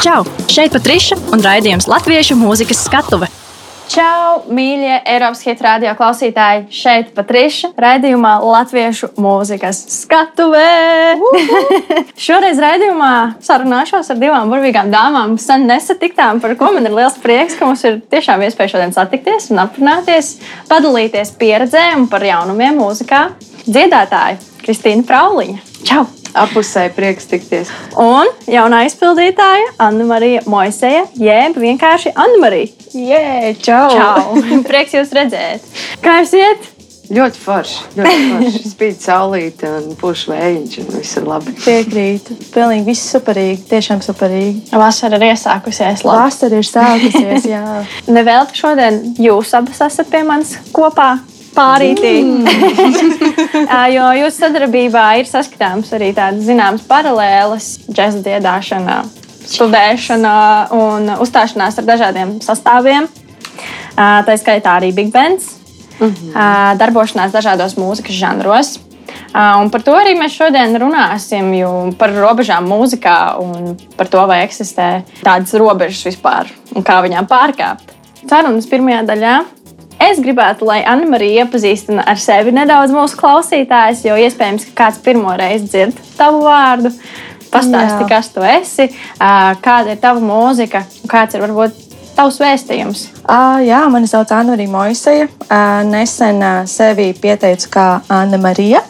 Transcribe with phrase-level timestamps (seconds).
[0.00, 0.22] Čau!
[0.48, 3.26] Šeit Patriša un raidījums Latviešu mūzikas skatuve.
[3.92, 6.62] Čau, mīļie Eiropas hit radio klausītāji!
[6.72, 11.18] Šeit Patriša raidījumā Latviešu mūzikas skatuvē.
[12.24, 13.10] Šoreiz raidījumā
[13.44, 17.84] sarunāšos ar divām burvīgām dāmām, sen nesatiktām, par ko man ir liels prieks, ka mums
[17.84, 20.38] ir tiešām iespēja šodien satikties un aprunāties,
[20.70, 23.26] padalīties pieredzē un par jaunumiem mūzikā.
[23.68, 25.60] Dziedātāja Kristīna Prauliņa.
[25.84, 26.06] Čau!
[26.38, 27.70] Apusēji prieks tikties.
[27.98, 32.74] Un jaunā izpildītāja Anna Marija Moiseja, jeb vienkārši Anna Marija.
[32.94, 33.86] Jē, čau!
[33.94, 34.42] Čau!
[34.70, 35.66] Prieks jūs redzēt!
[36.04, 36.70] Kā jums iet?
[37.10, 37.78] Ļoti forši.
[37.98, 38.60] Ļoti forši.
[38.70, 41.54] Spīd saulīte un puš vējiņš, un viss ir labi.
[41.58, 42.36] Piekrītu.
[42.54, 43.64] Pilnīgi viss superīgi.
[43.72, 44.70] Tiešām superīgi.
[44.78, 46.04] Vasara ir iesākusies.
[46.06, 46.20] Labi.
[46.20, 47.64] Vasara ir sākusies, jā.
[48.16, 51.16] Nevelti šodien jūs abas esat pie manis kopā.
[51.54, 52.12] Pārītī.
[52.22, 52.46] Mm.
[53.96, 59.00] jo jūsu sadarbībā ir saskatāms arī tādas zināmas paralēles, džēza dziedāšana,
[59.50, 60.34] studēšana
[60.76, 63.08] un uzstāšanās ar dažādiem sastāviem.
[63.96, 65.56] Tā skaitā arī big bands,
[65.98, 66.78] mm -hmm.
[66.78, 68.78] darbošanās dažādos mūzikas žanros.
[69.34, 75.02] Un par to arī mēs šodien runāsim, par robežām mūzikā un par to, vai eksistē
[75.22, 77.94] tādas robežas vispār un kā viņām pārkāpt.
[78.28, 79.44] Sarunas pirmajā daļā
[80.00, 85.02] Es gribētu, lai Anna Marija iepazīstina ar sevi nedaudz mūsu klausītājus, jo iespējams, ka kāds
[85.04, 86.94] pirmo reizi dzird tavu vārdu.
[87.50, 88.86] Pastāsti, kas tu esi,
[89.18, 93.04] kāda ir tava mūzika un kāds ir varbūt tavs vēstījums.
[93.24, 95.28] Uh, jā, mani sauc Anna Marija Moiseja.
[95.46, 98.84] Uh, nesen uh, sevi pieteicu kā Anna Marija.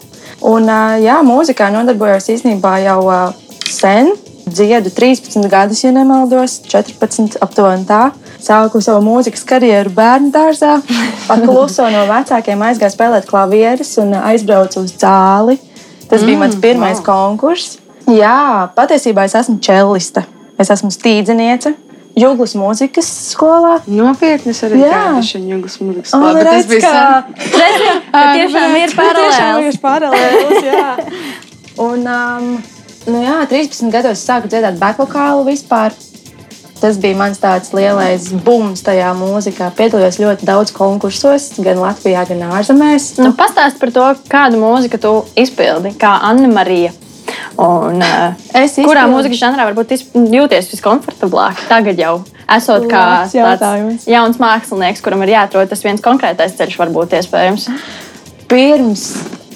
[0.47, 3.31] Un, uh, jā, mūzikā nodarbojos īstenībā jau uh,
[3.71, 4.13] sen.
[4.51, 8.09] Dziedu 13 gadus, ja nemaldos, 14 aptuveni tā.
[8.41, 10.79] Sāku savu mūzikas karjeru bērnu dārzā,
[11.27, 15.59] pakluso no vecākiem, aizgāju spēlēt klavierus un aizbraucu uz zāli.
[16.09, 17.07] Tas mm, bija mans pirmais wow.
[17.07, 17.79] konkurss.
[18.11, 20.25] Jā, patiesībā es esmu čelliste.
[20.61, 21.77] Es esmu stīdzeniece.
[22.19, 23.77] Jūglas mūzikas skolā.
[23.87, 26.33] Nopietni, arī gājuši jūglas mūzikas skolā.
[26.33, 29.71] Un redz, bija ka tiešām ir paralēlis.
[29.71, 30.89] ir paralēlis, jā.
[31.81, 32.51] Un, um,
[33.07, 35.95] nu jā, 13 gados sāku dziedāt backvokālu vispār.
[36.81, 39.69] Tas bija mans tāds lielais bums tajā mūzikā.
[39.77, 43.13] Piedalījos ļoti daudz konkursos, gan Latvijā, gan ārzemēs.
[43.21, 46.95] Nu, Pastāst par to, kādu mūziku tu izpildi, kā Anna Marija.
[47.61, 48.89] Un, uh, izpildu...
[48.89, 49.93] Kurā mūzikas žanrā varbūt
[50.33, 51.67] jūties viskomfortablāk?
[51.69, 52.15] Tagad jau
[52.57, 57.69] esot kā tāds jauns mākslinieks, kuram ir jāatrod tas viens konkrētais ceļš, varbūt iespējams.
[58.51, 59.05] Pirms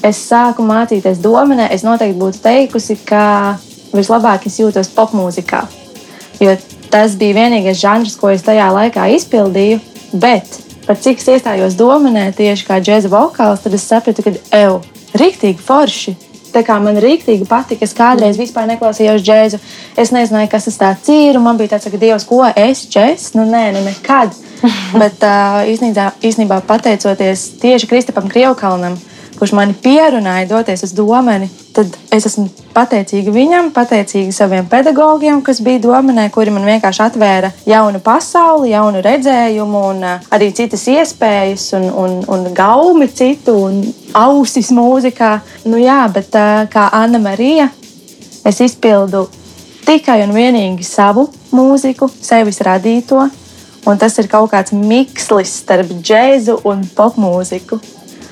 [0.04, 3.56] es sāku mācīties dominē, es noteikti būtu teikusi, ka
[3.96, 5.64] vislabāk es jūtos popmūzikā.
[6.42, 6.52] Jo
[6.94, 9.80] Tas bija vienīgais žanrs, ko es tajā laikā izpildīju.
[10.14, 10.46] Bet
[10.86, 14.76] par cik es iestājos dominē tieši kā džēza vokāls, tad es sapratu, ka eju,
[15.18, 16.14] rīktīgi forši.
[16.54, 19.58] Tā kā man rīktīgi patika, es kādreiz vispār neklausījos džēzu.
[19.98, 21.40] Es nezināju, kas tas ir.
[21.42, 23.34] Man bija tāds, ka Dievs, ko es džēzu?
[23.40, 24.38] Nu, nē, nu nekad.
[25.02, 28.94] Bet uh, īstenībā, īstenībā pateicoties tieši Kristapam Krievkalnam,
[29.40, 35.60] kurš mani pierunāja doties uz domeni, tad es esmu pateicīga viņam, pateicīga saviem pedagogiem, kas
[35.64, 41.70] bija domenē, kuri man vienkārši atvēra jaunu pasauli, jaunu redzējumu un uh, arī citas iespējas
[41.78, 43.80] un, un, un gaumi citu un
[44.18, 45.32] ausis mūzikā.
[45.70, 47.70] Nu jā, bet uh, kā Anna Marija,
[48.46, 49.26] es izpildu
[49.84, 53.26] tikai un vienīgi savu mūziku, sevis radīto.
[53.84, 57.82] Un tas ir kaut kāds mikslis starp džēzu un popmūziku.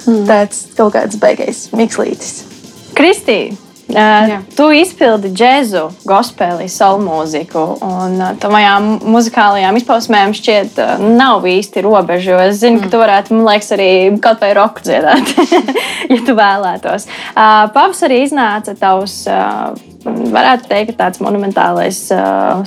[0.07, 0.25] Mm.
[0.31, 2.52] Tāds kaut kāds beigais mikslītis.
[2.97, 3.73] Kristīna!
[3.93, 11.45] Uh, tu izpildi džēzu, gospeli, soul mūziku, un uh, tavām muzikālajām izpausmēm šķiet, uh, nav
[11.49, 12.39] īsti robežu.
[12.41, 12.87] Es zinu, mm.
[12.87, 13.91] ka tu varētu, man liekas, arī
[14.23, 15.35] kaut vai roku dziedāt,
[16.15, 17.09] ja tu vēlētos.
[17.75, 19.27] Pavasarī iznāca tavs,
[20.07, 22.07] varētu teikt, tāds monumentālais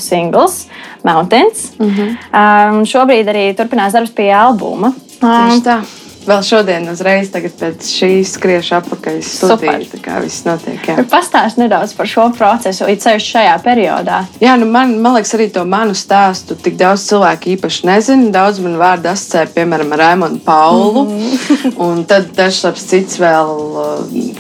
[0.04, 0.66] singls,
[1.06, 1.72] Mountains.
[1.80, 2.86] Mm -hmm.
[2.86, 4.94] šobrīd arī turpinās darbs pie albuma.
[5.22, 5.82] Tieši tā.
[6.26, 10.00] Vēl šodien, uzreiz pēc šīs skriešu apakaļ studiju.
[10.02, 10.88] Kā viss notiek.
[11.12, 14.24] Pastāst nedaudz par šo procesu, it sevišķi šajā periodā.
[14.42, 18.32] Jā, nu man, man liekas, arī to manu stāstu tik daudz cilvēku īpaši nezina.
[18.34, 21.06] Daudz man vārdu asociē, piemēram, ar Raimonu Paulu.
[21.06, 21.76] Mm.
[21.86, 23.54] un tad dažs cits vēl,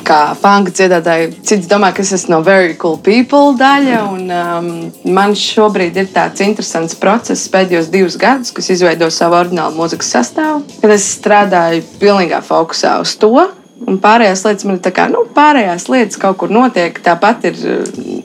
[0.07, 4.01] kā funk dziedātāji, cits domā, ka es esmu no Very Cool People daļa.
[4.15, 4.71] Un, um,
[5.13, 10.63] man šobrīd ir tāds interesants process pēdējos divus gadus, kas izveido savu oriģinālu mūzikas sastāvu.
[10.81, 13.35] Kad es strādāju gāju pilnīgā fokusā uz to.
[13.85, 16.95] Un pārējās lietas man ir tā kā, nu, pārējās lietas kaut kur notiek.
[17.03, 17.57] Tāpat ir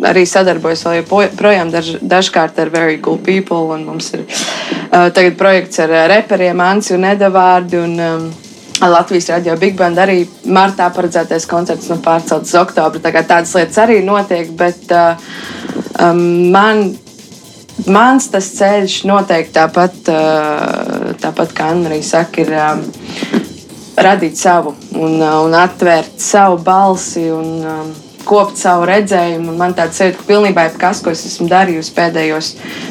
[0.06, 3.76] arī sadarbojos vēl joprojām daž, dažkārt ar Very Cool People.
[3.82, 7.82] Mums ir uh, tagad projekts ar reperiem Ansi un Edavārdu.
[7.88, 8.31] Un, um,
[8.81, 13.03] Latvijas radio Big Band arī martā paredzētais koncerts nu, pārcelts uz oktobru.
[13.03, 15.20] Tā tādas lietas arī notiek, bet uh,
[16.00, 16.23] um,
[16.55, 16.87] man
[17.88, 20.08] Mans tas ceļš noteikti tāpat,
[21.23, 22.82] tāpat kā Anna saka, ir um,
[23.97, 27.27] radīt savu un, uh, un atvērt savu balsi.
[27.35, 27.91] Un, um,
[28.25, 29.55] kopt savu redzējumu.
[29.59, 32.51] Man tāds ir, ka pilnībā kas, ko es esmu darījusi pēdējos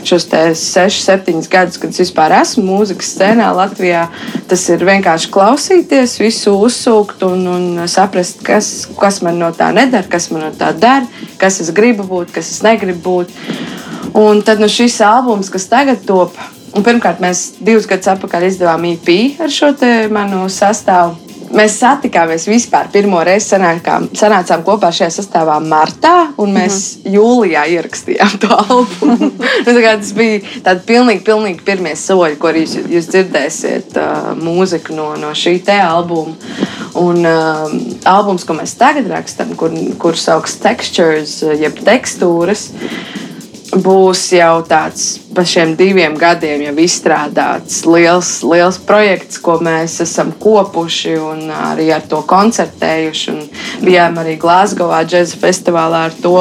[0.09, 4.07] 6, 7 gadus, kad es vispār esmu mūzikas scēnā Latvijā,
[4.49, 10.07] tas ir vienkārši klausīties, visu uzsūkt un, un saprast, kas, kas man no tā nedara,
[10.09, 11.07] kas man no tā dara,
[11.41, 13.35] kas es gribu būt, kas es negribu būt.
[14.19, 16.35] Un tad nu, šis albums, kas tagad top,
[16.73, 19.73] un pirmkārt mēs divus gadus atpakaļ izdevām EP ar šo
[20.13, 26.75] manu sastāvu mēs satikāmies vispār pirmo reizi, sanākām, sanācām kopā šajā sastāvā martā, un mēs
[26.75, 27.15] mm -hmm.
[27.15, 29.31] jūlijā ierakstījām to albumu.
[29.69, 34.95] Nu, tas bija tāds pilnīgi, pilnīgi pirmie soļi, ko arī jūs, jūs dzirdēsiet uh, mūziku
[34.95, 36.33] no, no šī te albuma.
[36.93, 37.71] Un uh,
[38.05, 42.69] albums, ko mēs tagad rakstām, kur, kur sauc textures, jeb tekstūras
[43.77, 50.31] būs jau tāds pa šiem diviem gadiem jau izstrādāts liels, liels projekts, ko mēs esam
[50.41, 53.37] kopuši un arī ar to koncertējuši.
[53.85, 56.35] Bijām arī Glasgowā džēza festivālā ar to.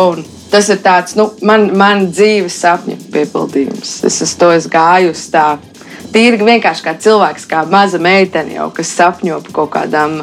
[0.49, 3.99] Tas ir tāds, nu, man, man dzīves sapņu piepildījums.
[4.09, 5.59] Es uz to es gāju uz tā
[6.13, 10.19] tīri vienkārši kā cilvēks, kā maza meitene, jau, kas sapņo par kaut kādām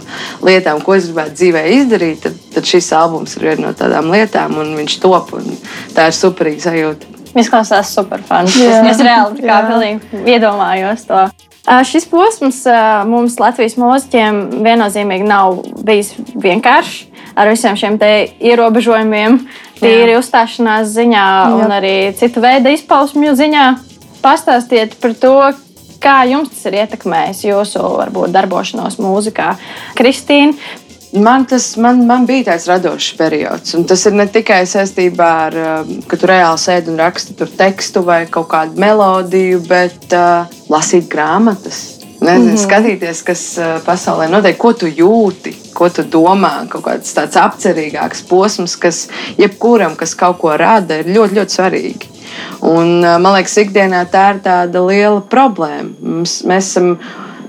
[0.46, 4.58] lietām, ko es gribētu dzīvē izdarīt, tad, tad šis albums ir viena no tādām lietām,
[4.62, 5.34] un viņš top.
[5.40, 5.58] Un
[5.96, 7.12] tā ir superīga sajūta.
[7.36, 8.56] Izklausās super fans.
[8.56, 11.26] Es reāli kā pilnīgi iedomājos to.
[11.66, 12.62] Šis posms
[13.10, 17.98] mums Latvijas mūziķiem viennozīmīgi nav bijis vienkāršs ar visiem šiem
[18.40, 19.40] ierobežojumiem,
[19.82, 20.20] tīri Jā.
[20.22, 21.52] uzstāšanās ziņā Jā.
[21.58, 23.66] un arī citu veidu izpausmju ziņā.
[24.24, 25.34] Pastāstiet par to,
[26.02, 29.54] Kā jums tas ir ietekmējis jūsu varbūt, darbošanos mūzikā?
[29.98, 30.54] Kristīna,
[31.16, 33.72] Man, tas, man, man bija tāds radošs periods.
[33.78, 37.48] Un tas ir ne tikai saistībā ar to, um, ka tu reāli sēdi un raksti
[37.56, 42.02] tekstu vai kaut kādu melodiju, bet uh, lasīt grāmatas.
[42.20, 42.64] Nezinu, mm -hmm.
[42.66, 46.68] Skatīties, kas uh, pasaulē notiek, ko tu jūti, ko tu domā.
[46.70, 49.08] Kaut kāds tāds apcerīgāks posms, kas
[49.38, 52.15] jebkuram, kas kaut ko rada, ir ļoti, ļoti svarīgi.
[52.66, 55.92] Un, man liekas, ikdienā tā ir tāda liela problēma.
[56.02, 56.96] Mums, mēs esam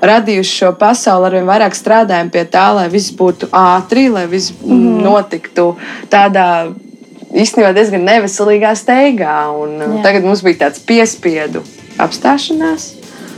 [0.07, 4.99] radījuši šo pasauli, arvien vairāk strādājam pie tā, lai viss būtu ātri, lai viss mm.
[5.07, 5.71] notiktu
[6.13, 6.49] tādā
[7.37, 9.39] īstenībā diezgan neveselīgā steigā.
[9.57, 10.03] Un, Jā.
[10.11, 11.65] tagad mums bija tāds piespiedu
[12.03, 12.93] apstāšanās.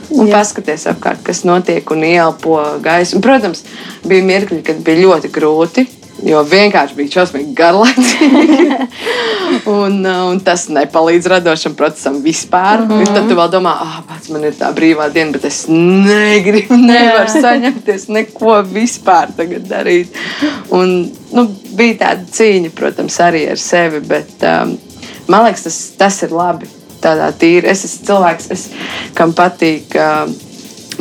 [0.08, 0.38] Un Jā.
[0.38, 3.18] paskaties apkārt, kas notiek, un ielpo gaisu.
[3.18, 3.60] Un, protams,
[4.08, 5.84] bija mirkļi, kad bija ļoti grūti
[6.26, 8.78] Jo vienkārši bija šausmīgi garlaicīgi.
[9.78, 12.82] un, uh, un tas nepalīdz radošam procesam vispār.
[12.82, 13.14] Mm -hmm.
[13.14, 17.30] Tad tu vēl domā, ah, pats man ir tā brīvā diena, bet es negribu, nevaru
[17.40, 19.28] saņemties neko vispār
[19.68, 20.08] darīt.
[20.70, 24.00] Un, nu, bija tāda cīņa, protams, arī ar sevi.
[24.00, 24.78] Bet, um,
[25.28, 26.66] man liekas, tas, tas ir labi.
[26.98, 27.66] Tādā tīri.
[27.70, 28.70] Es esmu cilvēks, es,
[29.14, 29.94] kam patīk.
[29.94, 30.47] Uh,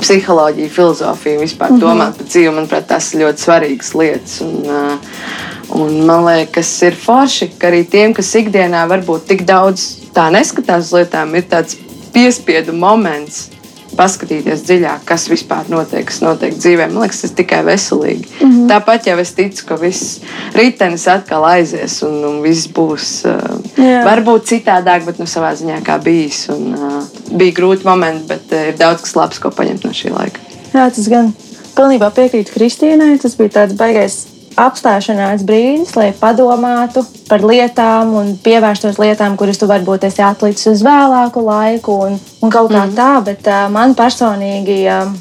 [0.02, 1.82] psiholoģija, filozofija, vispār mm -hmm.
[1.82, 2.54] domāt par dzīvi.
[2.56, 4.42] Manuprāt, tas ir ļoti svarīgas lietas.
[4.42, 9.88] Un, uh, un man liekas, ir forši, ka arī tiem, kas ikdienā varbūt tik daudz
[10.14, 11.78] tā neskatās uz lietām, ir tāds
[12.14, 13.50] piespiedu moments
[13.98, 16.88] paskatīties dziļāk, kas vispār notiek, kas notiek dzīvē.
[16.92, 18.28] Man liekas, tas tikai veselīgi.
[18.40, 18.68] Mm -hmm.
[18.72, 20.22] Tāpat jau es ticu, ka viss
[20.56, 24.04] ritenis atkal aizies un, un viss būs uh, Jā.
[24.06, 26.48] varbūt citādāk, bet nu, savā ziņā kā bijis.
[26.54, 30.14] Un, uh, bija grūti momenti, bet uh, ir daudz kas labs, ko paņemt no šī
[30.14, 30.40] laika.
[30.74, 31.34] Jā, tas gan
[31.76, 33.18] pilnībā piekrītu Kristīnai.
[33.22, 34.26] Tas bija tāds baigais
[34.58, 40.84] apstāšanās brīdis, lai padomātu par lietām un pievērstos lietām, kuras tu varbūt esi atlicis uz
[40.86, 42.96] vēlāku laiku un, un kaut kā mm.
[42.98, 43.10] tā.
[43.26, 45.14] Bet uh, man personīgi, uh,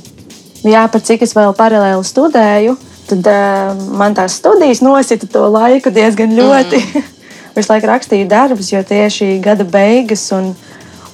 [0.64, 2.76] jā, par cik es vēl paralēli studēju,
[3.10, 6.80] tad uh, man tās studijas nosita to laiku diezgan ļoti.
[6.80, 7.12] Mm.
[7.56, 10.52] Visu laiku rakstīju darbus, jo tieši gada beigas un,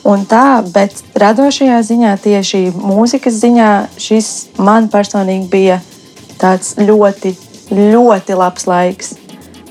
[0.06, 3.70] un tā, bet radošajā ziņā, tieši mūzikas ziņā,
[4.02, 5.78] šis man personīgi bija
[6.42, 7.36] tāds ļoti
[7.72, 9.14] ļoti labs laiks.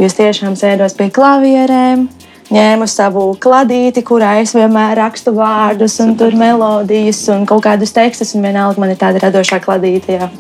[0.02, 2.08] Jūs tiešām sēdos pie klavierēm,
[2.52, 8.34] ņēmu savu kladīti, kurā es vienmēr rakstu vārdus, un tur melodijas un kaut kādus tekstus,
[8.36, 10.18] un vienalga man ir tāda radošā kladīte.
[10.18, 10.32] Jā.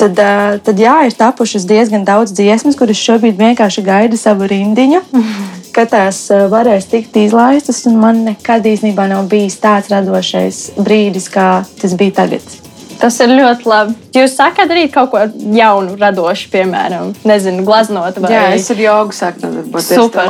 [0.00, 0.16] Tad,
[0.64, 5.02] tad jā, ir tapušas diezgan daudz dziesmas, kuras šobrīd vienkārši gaida savu rindiņu,
[5.76, 7.82] kad tās varēs tikt izlaistas.
[7.90, 12.59] Man nekad īstenībā nav bijis tāds radošais brīdis, kā tas bija tagad.
[13.00, 13.94] Tas ir ļoti labi.
[14.12, 15.22] Jūs sākat darīt kaut ko
[15.56, 19.88] jaunu, radošu, piemēram, nezinu, glaznot vai Jā, es ar jogu sāku nodarboties.
[19.96, 20.28] Super,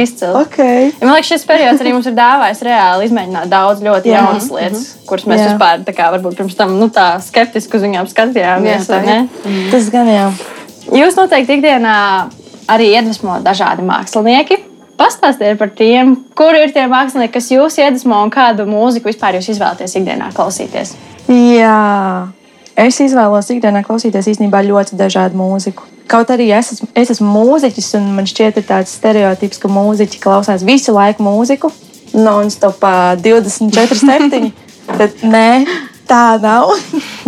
[0.00, 0.32] izcili.
[0.42, 0.88] Okay.
[0.88, 4.24] Ja, man liekas, šis periods arī mums ir dāvājis reāli izmēģināt daudz ļoti Jā.
[4.24, 5.06] jaunas lietas, mm -hmm.
[5.12, 5.48] kuras mēs jā.
[5.52, 8.90] vispār tā kā varbūt pirms tam nu, tā skeptiski uz viņām skatījāmies.
[8.90, 9.70] Jā, mm.
[9.70, 10.28] Tas gan jā.
[10.92, 11.96] Jūs noteikti ikdienā
[12.68, 18.32] arī iedvesmo dažādi mākslinieki pastāstiet par tiem, kur ir tie mākslinieki, kas jūs iedvesmo un
[18.34, 20.94] kādu mūziku vispār jūs izvēlaties ikdienā klausīties.
[21.30, 22.28] Jā,
[22.76, 25.88] es izvēlos ikdienā klausīties īstenībā ļoti dažādu mūziku.
[26.10, 30.20] Kaut arī es esmu, es esmu mūziķis, un man šķiet, ir tāds stereotips, ka mūziķi
[30.20, 31.72] klausās visu laiku mūziku,
[32.12, 32.84] non-stop
[33.24, 34.52] 24, 7.
[34.98, 35.64] Tad nē,
[36.08, 36.74] tā nav.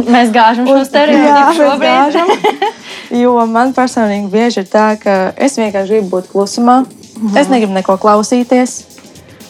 [0.05, 1.89] Mēs gāžam šo stereotipu šobrīd.
[1.89, 2.33] Gāžam,
[3.23, 6.83] jo man personīgi bieži ir tā, ka es vienkārši gribu būt klusumā.
[7.17, 7.37] Mhm.
[7.37, 8.83] Es negribu neko klausīties.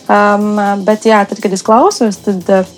[0.06, 0.54] Um,
[0.86, 2.68] bet, jā, tad, kad es klausos, tad uh,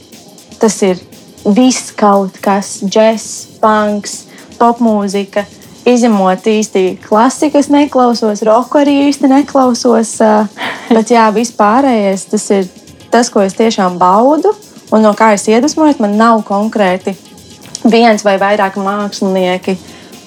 [0.59, 1.01] tas ir
[1.45, 4.23] viss kaut kas, džeks, punks,
[4.59, 5.45] popmūzika.
[5.89, 10.17] Izņemot īsti klasiku, es neklausos, roku arī īsti neklausos.
[10.89, 12.67] Bet, jā, vispārējais tas ir
[13.13, 14.53] tas, ko es tiešām baudu
[14.93, 16.01] un no kā es iedvesmojos.
[16.03, 17.15] Man nav konkrēti
[17.89, 19.77] viens vai vairāk mākslinieki,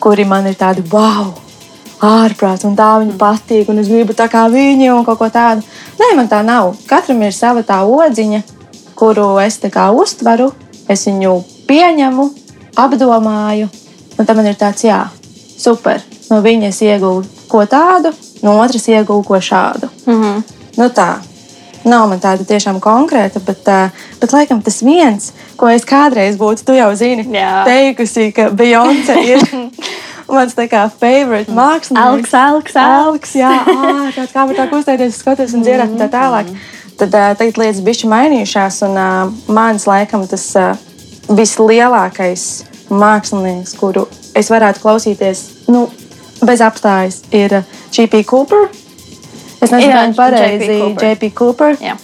[0.02, 1.34] kuri man ir tādi wow,
[2.02, 5.64] ārprāts, un tā viņa patīk, un es gribu tā kā viņi un kaut ko tādu.
[6.00, 6.74] Nē, man tā nav.
[6.90, 8.42] Katram ir sava tā odziņa,
[8.98, 10.52] kuru es uztveru,
[10.90, 12.30] es viņu pieņemu,
[12.76, 13.70] apdomāju,
[14.18, 15.08] un tam man ir tāds, jā,
[15.58, 16.02] super.
[16.30, 19.90] No viņas iegūtu ko tādu, no otras iegūtu ko šādu.
[20.06, 20.44] Mm -hmm.
[20.78, 21.16] nu, tā.
[21.84, 23.90] Nav man tāda tiešām konkrēta, bet, uh,
[24.22, 27.64] bet laikam tas viens, ko es kādreiz būtu, tu jau zini, Jā.
[27.66, 29.40] teikusi, ka Beyoncé ir
[30.36, 32.34] mans tā kā favorite mākslinieks.
[32.34, 33.36] Alks, Alks, Alks.
[33.40, 36.52] Jā, ā, tāds kā var tā kustēties, skaties un dziedāt un tā tālāk.
[37.00, 40.76] Tad uh, tagad lietas bišķi mainījušās, un uh, mans laikam tas uh,
[41.32, 42.46] vislielākais
[42.92, 44.06] mākslinieks, kuru
[44.38, 45.88] es varētu klausīties nu,
[46.46, 47.62] bez apstājas, ir
[47.92, 48.24] J.P.
[48.30, 48.70] Cooper.
[49.62, 51.34] Es nezinu, kā viņa pareizi J.P.
[51.38, 51.78] Cooper.
[51.82, 51.98] Jā.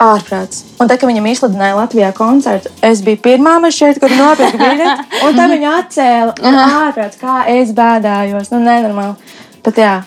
[0.00, 0.62] Ārprāts.
[0.80, 5.36] Un tā, kad viņam izsludināja Latvijā koncertu, es biju pirmā mašīna, kur nopirka biļeti, un
[5.36, 6.54] tā viņa atcēla.
[6.64, 8.48] Ārprāts, kā es bēdājos.
[8.54, 9.36] Nu, nenormāli.
[9.66, 9.98] Bet jā,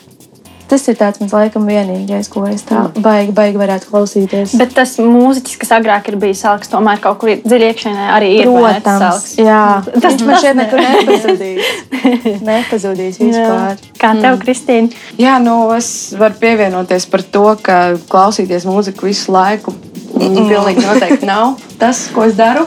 [0.74, 3.04] Tas ir tāds mans laikam vienīgais, ko es tā mm.
[3.04, 4.56] baigi, baigi varētu klausīties.
[4.58, 8.50] Bet tas mūziķis, kas agrāk ir bijis salks, tomēr kaut kur dziļi iekšēnē arī ir.
[8.50, 9.62] Protams, jā.
[9.92, 11.72] Tas man šeit nekur nepazudīs.
[12.50, 13.76] nepazudīs vispār.
[13.76, 13.94] Jā.
[14.00, 14.42] Kā tev, mm.
[14.42, 15.04] Kristīna?
[15.22, 19.76] Jā, nu es varu pievienoties par to, ka klausīties mūziku visu laiku.
[20.14, 22.66] Pilnīgi noteikti nav tas, ko es daru.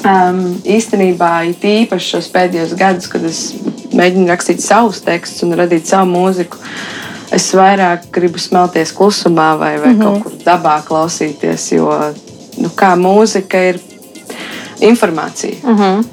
[0.00, 3.40] Um, īstenībā, it īpaši šos pēdējos gadus, kad es
[3.92, 6.60] mēģinu rakstīt savus tekstus un radīt savu mūziku,
[7.34, 10.04] es vairāk gribu smelties klusumā vai, vai mm -hmm.
[10.04, 11.72] kaut kur dabā klausīties.
[11.74, 11.90] Jo
[12.58, 13.80] nu, kā mūzika ir
[14.80, 15.56] informācija.
[15.62, 16.04] Mm -hmm.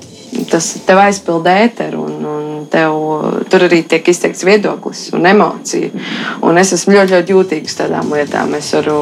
[0.51, 2.96] Tas tev aizpildē ēteru, un, un tev,
[3.51, 5.89] tur arī tiek izteikts viedoklis un emocija.
[6.46, 8.53] Un es esmu ļoti, ļoti jūtīgs tādām lietām.
[8.58, 8.98] Es varu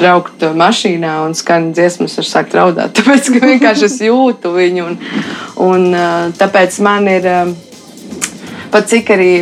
[0.00, 2.94] braukt mašīnā un skan dziesmas, var sākt raudāt.
[2.98, 4.90] Tāpēc, ka vienkārši es jūtu viņu.
[4.90, 5.00] Un,
[5.66, 5.88] un,
[6.38, 7.30] tāpēc man ir
[8.70, 9.32] pat cik arī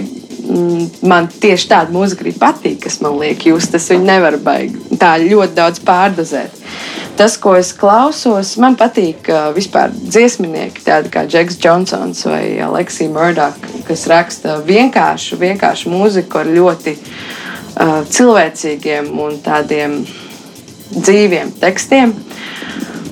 [0.48, 3.74] Mm, man tieši tāda mūzika arī patīk, kas man liek just.
[3.76, 6.54] Es viņu nevaru baigi tā ļoti daudz pārdozēt.
[7.18, 13.10] Tas, ko es klausos, man patīk uh, vispār dziesminieki, tādi kā Džeks Johnsons vai Aleksija
[13.10, 13.58] Murdoch,
[13.88, 19.98] kas raksta vienkāršu, vienkāršu mūziku ar ļoti uh, cilvēcīgiem un tādiem
[20.94, 22.14] dzīviem tekstiem.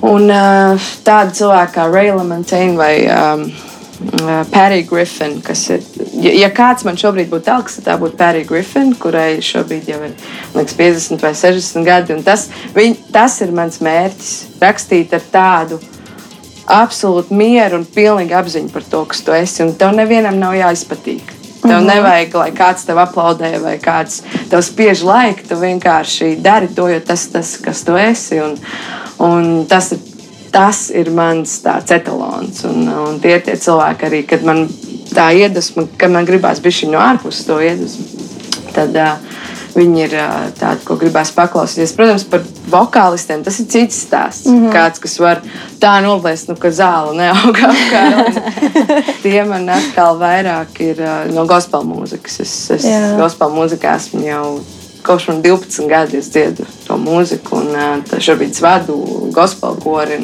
[0.06, 3.48] Un uh, tādi cilvēki kā Raila Montagne vai um,
[4.50, 5.84] Pērija Griffin, kas ir.
[6.20, 10.00] Ja, ja kāds man šobrīd būtu telks, tad tā būtu Pērija Griffin, kurai šobrīd jau
[10.04, 10.14] ir
[10.54, 12.16] liekas, 50 vai 60 gadi.
[12.26, 14.34] Tas, viņ, tas ir mans mērķis.
[14.60, 15.80] Rakstīt ar tādu
[16.66, 19.62] absolūtu mieru un pilnīgu apziņu par to, kas tu esi.
[19.64, 21.32] Un tev nevienam nav jāizpatīk.
[21.62, 21.94] Tev mm -hmm.
[21.94, 25.48] nevajag, lai kāds tev aplaudē vai kāds tev spiež laiku.
[25.48, 28.40] Tu vienkārši dari to, jo tas ir tas, kas tu esi.
[28.40, 28.58] Un,
[29.18, 29.98] un tas ir
[30.56, 32.64] tas ir mans tāds etalons.
[32.68, 34.64] Un, un tie ir tie cilvēki arī, kad man
[35.12, 38.24] tā iedvesma, ka man gribās bišķi no ārpuses to iedvesmu.
[38.76, 39.36] Tad, uh,
[39.76, 41.92] Viņi ir uh, tādi, ko gribās paklausīties.
[41.98, 44.48] Protams, par vokālistiem tas ir cits stāsts.
[44.48, 44.72] Mm -hmm.
[44.72, 45.42] Kāds, kas var
[45.80, 48.40] tā noplēst, nu, ka zāle neaug apkārt.
[49.24, 52.40] Tie man atkal vairāk ir uh, no gospel mūzikas.
[52.40, 52.86] Es, es
[53.20, 54.60] gospel mūzikā esmu jau
[55.06, 58.96] kopš man 12 gadi es dziedu to mūziku, un šobrīd es vadu
[59.34, 60.22] gospel kori.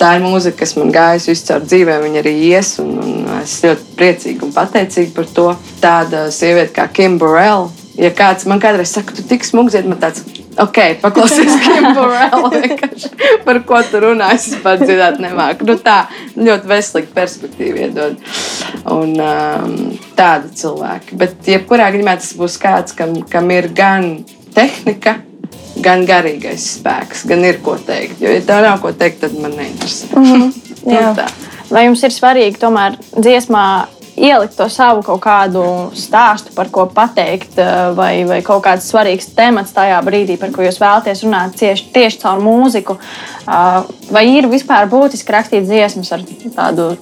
[0.00, 3.96] Tā ir mūzika, kas man gājas viscaur dzīvē, viņa arī ies, un, un es ļoti
[3.98, 5.48] priecīga un pateicīga par to.
[5.82, 10.02] Tāda sieviete kā Kim Burrell, ja kāds man kādreiz saka, tu tik smūgi dziedi, man
[10.02, 10.24] tāds
[10.58, 12.50] ok, paklausies Kim Burrell,
[13.46, 15.66] par ko tu runā, es vispār dzirdēt nemāku.
[15.68, 16.04] Nu, tā
[16.36, 18.16] ļoti veselīga perspektīva iedod.
[18.92, 19.76] Un um,
[20.18, 21.18] tādi cilvēki.
[21.20, 24.10] Bet jebkurā gadījumā tas būs kāds, kam, kam ir gan
[24.56, 25.20] tehnika,
[25.82, 28.20] gan garīgais spēks, gan ir ko teikt.
[28.22, 30.12] Jo, ja tev nav ko teikt, tad man neinteresē.
[30.82, 31.30] Mm -hmm.
[31.70, 35.62] Vai jums ir svarīgi tomēr dziesmā ielikt to savu kaut kādu
[35.96, 40.66] stāstu, par ko pateikt, uh, vai, vai kaut kāds svarīgs temats tajā brīdī, par ko
[40.66, 42.98] jūs vēlaties runāt tieši, tieši caur mūziku.
[43.46, 46.26] Uh, vai ir vispār būtiski rakstīt dziesmas ar
[46.58, 46.92] tādu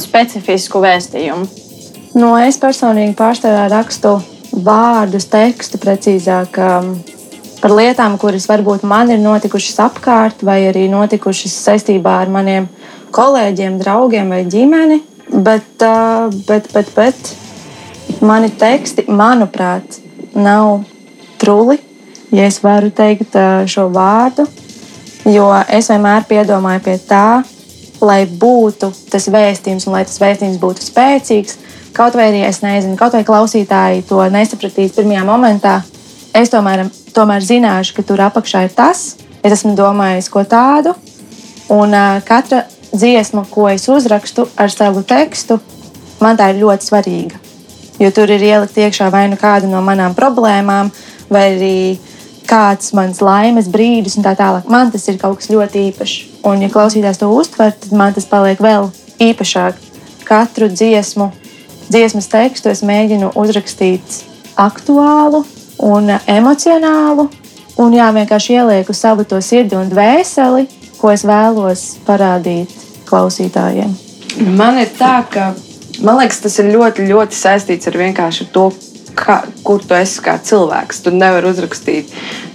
[0.00, 1.48] specifisku vēstījumu?
[2.14, 4.20] No, nu, es personīgi pārstāvā rakstu
[4.54, 6.58] vārdus, tekstu precīzāk.
[6.62, 6.92] Um,
[7.58, 12.68] par lietām, kuras varbūt man ir notikušas apkārt, vai arī notikušas saistībā ar maniem
[13.14, 15.00] kolēģiem, draugiem vai ģimeni.
[15.28, 15.84] Bet,
[16.46, 17.30] bet, bet, bet
[18.24, 19.98] mani teksti, manuprāt,
[20.34, 20.84] nav
[21.40, 21.78] truli,
[22.34, 23.36] ja es varu teikt
[23.70, 24.46] šo vārdu.
[25.24, 27.42] Jo es vienmēr piedomāju pie tā,
[28.04, 31.56] lai būtu tas vēstījums, un lai tas vēstījums būtu spēcīgs.
[31.96, 35.78] Kaut vai arī es nezinu, kaut vai klausītāji to nesapratīs pirmajā momentā,
[36.36, 39.14] es tomēr tomēr zināšu, ka tur apakšā ir tas.
[39.44, 40.94] Es esmu domājis ko tādu,
[41.72, 45.58] un uh, katra dziesma, ko es uzrakstu ar savu tekstu,
[46.22, 47.40] man tā ir ļoti svarīga.
[48.00, 50.90] Jo tur ir ielikt iekšā vai nu kāda no manām problēmām,
[51.30, 51.78] vai arī
[52.48, 54.68] kāds mans laimes brīdis, un tā tālāk.
[54.70, 56.16] Man tas ir kaut kas ļoti īpašs.
[56.44, 58.90] Un, ja klausītājs to uztver, tad man tas paliek vēl
[59.22, 59.78] īpašāk.
[60.28, 61.30] Katru dziesmu,
[61.88, 64.22] dziesmas tekstu es mēģinu uzrakstīt
[64.60, 65.44] aktuālu,
[65.78, 67.28] un emocionālu.
[67.80, 70.68] Un jā, vienkārši ielieku savu to sirdi un dvēseli,
[71.04, 72.72] ko es vēlos parādīt
[73.04, 73.92] klausītājiem.
[74.56, 75.50] Man ir tā, ka
[76.00, 78.70] man liekas, tas ir ļoti, ļoti saistīts ar vienkārši to,
[79.18, 81.02] kā, kur tu esi kā cilvēks.
[81.04, 82.08] Tu nevari uzrakstīt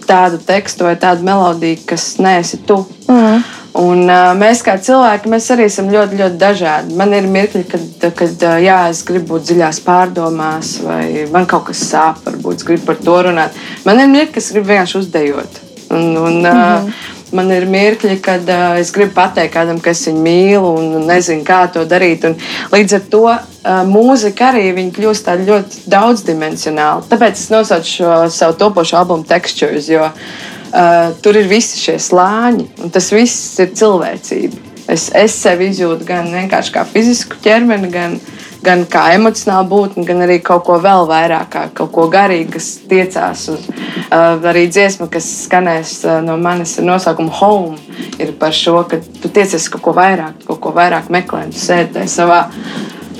[0.09, 2.81] tādu tekstu vai tādu melodiju, kas neesi tu.
[3.05, 3.45] Mm.
[3.79, 6.97] Un, uh, mēs kā cilvēki, mēs arī esam ļoti, ļoti dažādi.
[6.97, 11.67] Man ir mirkļi, kad, kad uh, jā, es gribu būt dziļās pārdomās, vai man kaut
[11.69, 13.61] kas sāp, varbūt es gribu par to runāt.
[13.85, 15.61] Man ir mirkļi, kas grib vienkārši uzdejot.
[15.89, 17.08] Un, un, uh, mm -hmm.
[17.35, 21.43] Man ir mirkļi, kad uh, es gribu pateikt kādam, ka es viņu mīlu un nezinu,
[21.45, 22.25] kā to darīt.
[22.25, 22.37] Un
[22.73, 23.41] līdz ar to uh,
[23.89, 27.05] mūzika arī kļūst ļoti daudzdimensionāla.
[27.11, 29.91] Tāpēc es nosaucu šo savu topošo albumu Textures.
[29.91, 34.65] Jo, uh, tur ir visi šie slāņi, un tas viss ir cilvēcība.
[34.89, 38.17] Es, es sevi izjūtu gan vienkārši kā fizisku ķermeni, gan,
[38.63, 42.69] gan kā emocionālu būtni, gan arī kaut ko vēl vairāk, kā kaut ko garīgu, kas
[42.89, 47.77] tiecās uz uh, arī dziesmu, kas skanēs uh, no manis ar nosaukumu Home.
[48.19, 52.07] Ir par šo, ka tu tiecies kaut ko vairāk, kaut ko vairāk meklē, tu sēdi
[52.11, 52.45] savā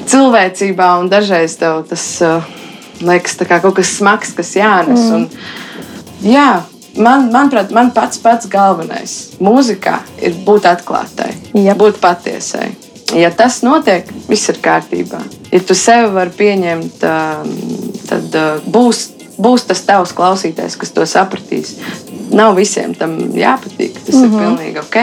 [0.09, 2.43] cilvēcībā, un dažreiz tev tas uh,
[3.05, 5.07] liekas kaut kas smags, kas jānes.
[5.07, 5.15] Mm.
[5.15, 6.49] Un, jā,
[6.99, 11.79] man, manuprāt, man pats pats galvenais mūzikā ir būt atklātai, yep.
[11.79, 12.73] būt patiesai.
[13.17, 15.21] Ja tas notiek, viss ir kārtībā.
[15.49, 17.05] Ja tu sevi vari pieņemt,
[18.09, 18.37] tad
[18.69, 19.05] būs,
[19.41, 21.73] būs tas tavs klausītājs, kas to sapratīs.
[22.29, 24.25] Nav visiem tam jāpatīk, tas mm -hmm.
[24.25, 24.43] ir mhm.
[24.43, 24.97] pilnīgi ok.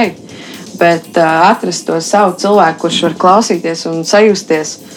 [0.79, 4.97] Bet atrast to savu cilvēku, kurš var klausīties un sajusties uh,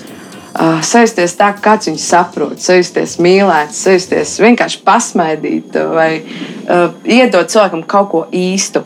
[0.83, 8.09] sajusties tā, kā viņu saprot, sajusties mīlēts, sajusties vienkārši pasmaidīt vai uh, iedot cilvēkam kaut
[8.11, 8.83] ko īstu.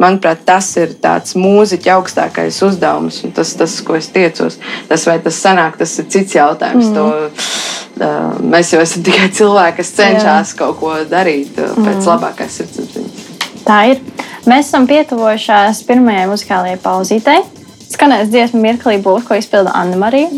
[0.00, 4.56] Manuprāt, tas ir tāds mūziķa augstākais uzdevums, un tas, tas, ko es tiecos.
[4.88, 6.88] Tas, vai tas sanāk, tas ir cits jautājums.
[6.88, 6.96] Mm.
[6.96, 7.06] To,
[8.00, 12.08] uh, mēs jau esam tikai cilvēki, kas cenšas kaut ko darīt uh, pēc mm.
[12.08, 13.30] labākās sirdsapziņas.
[13.68, 14.04] Tā ir.
[14.48, 17.42] Mēs esam pietuvojušās pirmajai muzikālajai pauzītei
[17.90, 20.30] skanēs dziesmu mirklī būs, ko izpilda Anna Marija.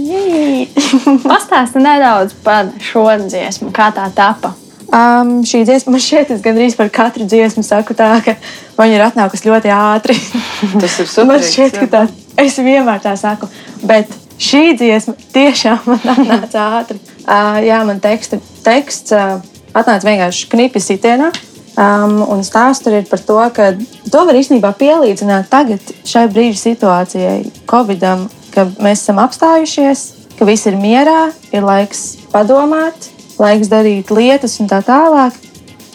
[1.30, 4.54] Pastāsti nedaudz par šo dziesmu, kā tā tapa.
[4.92, 8.34] Um, šī dziesma man šķiet, es gandrīz par katru dziesmu saku tā, ka
[8.76, 10.16] viņa ir atnākusi ļoti ātri.
[10.82, 11.30] Tas ir super.
[11.30, 12.02] man šķiet, ka tā,
[12.42, 13.48] es vienmēr tā saku.
[13.88, 17.00] Bet šī dziesma tiešām man atnāca ātri.
[17.22, 19.38] Uh, jā, man teksta, teksts uh,
[19.72, 21.30] atnāca vienkārši knipi sitienā.
[21.72, 23.70] Um, un stāsts tur ir par to, ka
[24.12, 27.38] to var īstenībā pielīdzināt tagad šai brīža situācijai,
[27.70, 30.04] Covidam, ka mēs esam apstājušies,
[30.36, 33.08] ka viss ir mierā, ir laiks padomāt,
[33.40, 35.36] laiks darīt lietas un tā tālāk.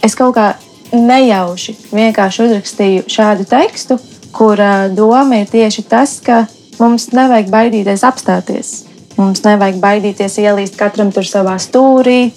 [0.06, 0.54] Es kaut kā
[0.93, 3.97] nejauši vienkārši uzrakstīju šādu tekstu,
[4.32, 4.60] kur
[4.95, 6.45] doma ir tieši tas, ka
[6.80, 8.73] mums nevajag baidīties apstāties.
[9.17, 12.32] Mums nevajag baidīties ielīst katram tur savā stūrī,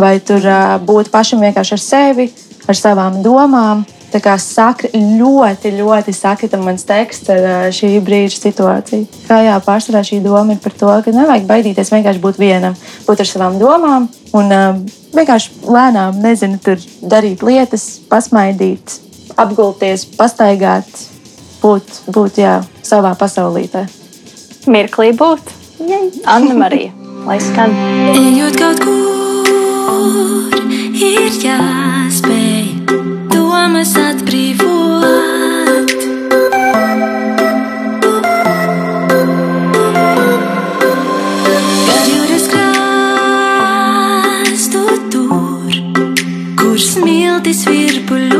[0.00, 0.46] vai tur
[0.86, 2.30] būt pašam vienkārši ar sevi
[2.68, 3.84] ar savām domām.
[4.12, 9.06] Tā kā sakri, ļoti, ļoti sakrita mans teksts ar šī brīža situāciju.
[9.24, 13.22] Kā jā, pārsvarā šī doma ir par to, ka nevajag baidīties vienkārši būt vienam, būt
[13.24, 14.52] ar savām domām un
[15.16, 16.76] vienkārši lēnām, nezinu, tur
[17.08, 18.98] darīt lietas, pasmaidīt,
[19.40, 20.92] apgulties, pastaigāt,
[21.64, 23.86] būt, būt jā, savā pasaulītē.
[24.68, 25.56] Mirklī būt.
[26.28, 26.92] Anna Marija,
[27.24, 27.72] lai skan.
[28.12, 28.92] Ejot kaut kur,
[31.00, 32.01] ir jāspēj
[33.62, 35.92] domas atbrīvot.
[41.86, 43.52] Kad jūras krāstu
[45.14, 45.70] tur,
[46.58, 48.31] kur smiltis virpuļ.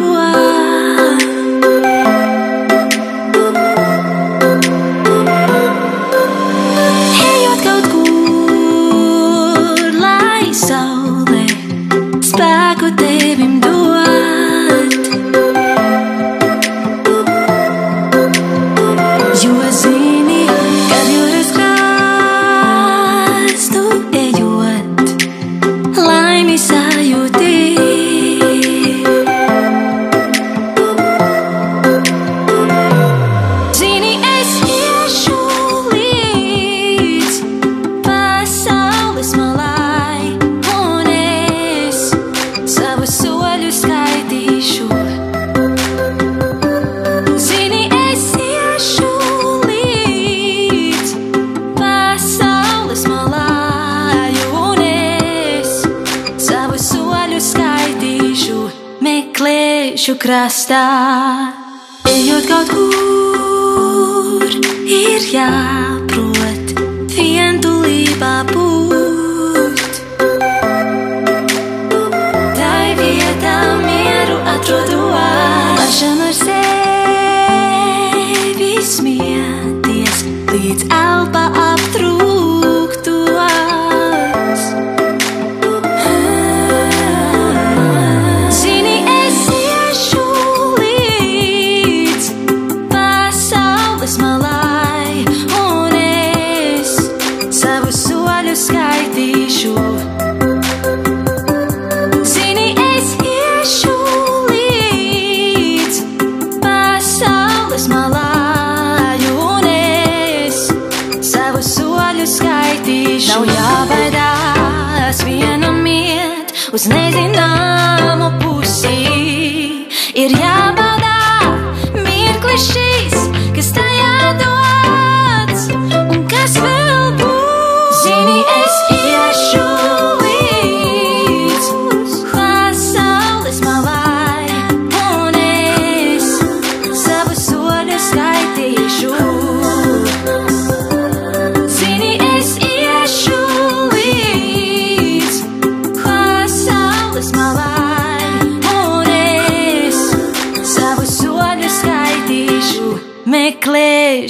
[60.22, 61.41] Krastā.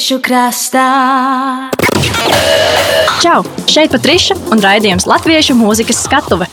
[0.02, 1.70] Meklēšu krastā.
[3.22, 3.44] Čau!
[3.70, 6.48] Šeit Patriša un raidījums Latviešu mūzikas skatuve.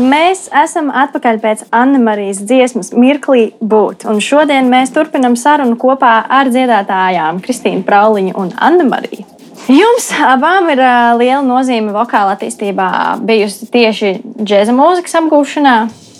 [0.00, 4.08] Mēs esam atpakaļ pēc Anna-Marijas dziesmas Mirklī būt.
[4.10, 9.26] Un šodien mēs turpinām sarunu kopā ar dziedātājām Kristīnu Prauliņu un Anna-Mariju.
[9.70, 10.80] Jums abām ir
[11.20, 15.76] liela nozīme vokāla attīstībā, bijusi tieši džēza mūzikas apgūšanā.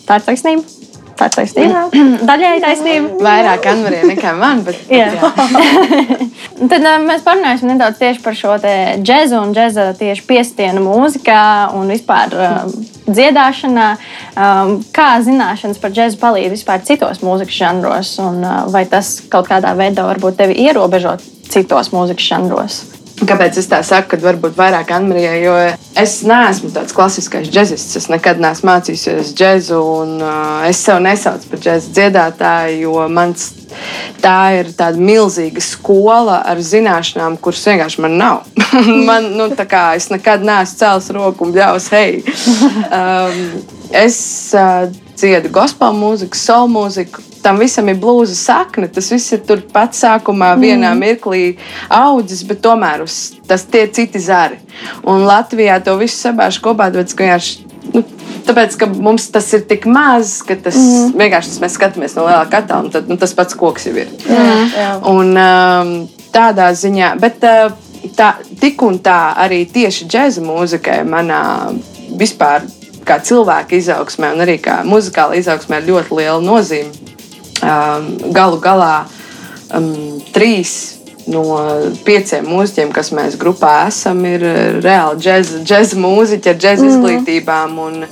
[0.06, 0.79] Tā ir taisnība.
[1.20, 1.80] Tā ir taisnība.
[2.24, 3.08] Daļēji taisnība.
[3.20, 5.10] Vairāk Anvarija nekā man, bet Jā.
[6.70, 8.72] Tad uh, mēs parunāsim nedaudz tieši par šo te
[9.04, 11.42] džēzu un džēza tieši piestienu mūzikā
[11.76, 12.62] un vispār uh,
[13.04, 13.88] dziedāšanā.
[14.32, 19.50] Um, kā zināšanas par džēzu palīdz vispār citos mūzikas žanros, un uh, vai tas kaut
[19.50, 21.18] kādā veidā varbūt tevi ierobežo
[21.52, 22.80] citos mūzikas žanros?
[23.20, 25.38] Kāpēc es tā saku, ka varbūt vairāk Anmarijai?
[25.42, 25.54] Jo
[26.00, 27.98] es neesmu tāds klasiskais džeksists.
[28.00, 33.50] Es nekad neesmu mācījies džēzu, un uh, es sev nesaucu par džēzu dziedātāju, jo mans
[34.24, 38.40] tā ir tāda milzīga skola ar zināšanām, kuras vienkārši man nav.
[39.10, 42.20] man, nu, tā kā es nekad neesmu cēlis roku un bļaus, hei!
[42.90, 43.60] Um,
[43.96, 44.16] es
[44.56, 44.88] uh,
[45.20, 47.22] dziedu gospel mūziku, soul mūziku.
[47.40, 48.88] Tam visam ir blūza sakne.
[48.92, 51.56] Tas viss ir tur pats sākumā, vienā mirklī
[51.88, 54.60] audzis, bet tomēr uz, tas tie ir citi zari.
[55.08, 57.66] Un Latvijā to visu sabāž kopā, tāpēc, ka vienkārši.
[57.90, 58.04] Nu,
[58.46, 61.14] tāpēc, ka mums tas ir tik maz, ka tas mm.
[61.18, 64.12] vienkārši tas mēs skatāmies no lielā katlā, un tad, nu, tas pats koks jau ir.
[65.10, 65.94] Un, um,
[66.30, 67.72] tādā ziņā, bet uh,
[68.16, 71.40] tā, tik un tā arī tieši džēza mūzikai manā
[72.20, 72.68] vispār
[73.06, 76.92] kā cilvēka izaugsmē un arī kā muzikāla izaugsmē ir ļoti liela nozīme.
[77.60, 78.94] Um, galu galā
[79.76, 81.42] um, trīs no
[82.06, 84.44] pieciem mūziķiem, kas mēs grupā esam, ir
[84.82, 86.90] reāli džēza, džēza mūziķi ar džēza mm.
[86.94, 87.76] izglītībām.
[87.84, 88.06] Un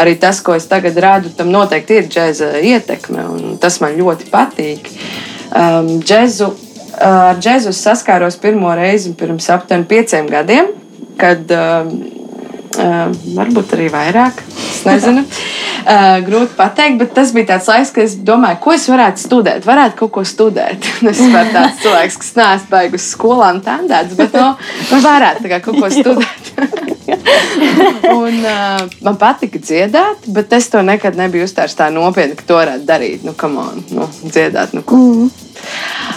[0.00, 3.26] arī tas, ko es tagad rādu, tam noteikti ir džēza ietekme.
[3.62, 4.90] Tas man ļoti patīk.
[5.54, 6.50] Um, džēzu,
[7.04, 10.72] ar džēzu es saskāros pirmo reizi pirms aptuveni pieciem gadiem,
[11.20, 11.92] kad um,
[12.74, 14.40] Uh, varbūt arī vairāk.
[14.56, 15.22] Es nezinu.
[15.84, 19.66] Uh, grūti pateikt, bet tas bija tāds laiks, kad es domāju, ko es varētu studēt.
[19.68, 20.88] Varētu kaut ko studēt.
[21.10, 24.54] es esmu tāds cilvēks, kas neesmu baigus skolām tendēts, bet no,
[24.90, 26.52] nu, varētu kā, kaut ko studēt.
[28.24, 32.58] un, uh, man patika dziedāt, bet es to nekad nebiju uztvērs tā nopietni, ka to
[32.58, 33.26] varētu darīt.
[33.28, 34.98] Nu, on, nu, dziedāt, nu, ko.
[34.98, 35.43] Mm.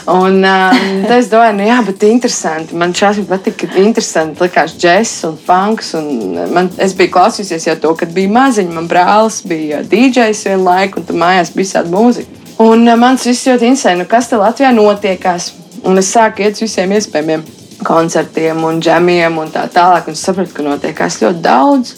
[0.08, 0.78] Un um,
[1.12, 2.76] es domāju, nu, jā, bet interesanti.
[2.80, 5.91] Man šādi patika, ka interesanti likās džeks un funks.
[6.00, 6.08] Un
[6.56, 8.71] man, es biju klausījusies jau to, kad bija maziņa.
[8.78, 12.43] Man brālis bija DJs vienu laiku, un tur mājās bija tāda mūzika.
[12.63, 15.52] Un uh, man tas viss ļoti interesē, nu, kas te Latvijā notiekās.
[15.88, 17.43] Un es sāku iet uz visiem iespējamiem
[17.86, 20.08] koncertiem un džemiem un tā tālāk.
[20.08, 21.95] Un es sapratu, ka notiekās ļoti daudz.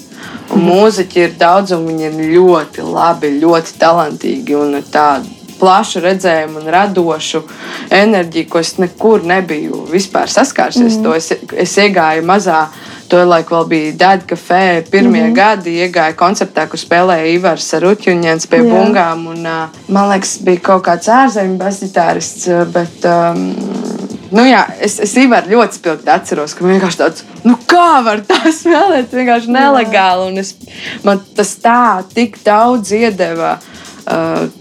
[0.51, 6.61] Un mūziķi ir daudz, un viņi ir ļoti labi, ļoti talantīgi un tādi plašu redzējumu
[6.61, 7.43] un radošu
[7.93, 10.99] enerģiju, ko es nekur nebiju vispār saskārusies.
[10.99, 11.17] Mm.
[11.17, 11.33] Es,
[11.65, 12.67] es iegāju mazā.
[13.09, 14.83] To laiku vēl bija Dāda kafē.
[14.91, 15.35] Pirmie mm -hmm.
[15.35, 18.69] gadi iegāja koncertā, kur spēlēja Ivars Ruķuņņēns pie Jā.
[18.69, 19.27] bungām.
[19.27, 19.47] Un,
[19.87, 23.55] man liekas, bija kaut kāds ārzemju basģitārists, bet um,
[24.31, 28.51] Nu, jā, es, es Ivaru ļoti spilgti atceros, ka vienkārši tāds, nu kā var tā
[28.53, 30.37] spēlēt, vienkārši nelegāli.
[30.37, 30.55] Es,
[31.03, 33.78] man tas tā tik daudz iedeva uh,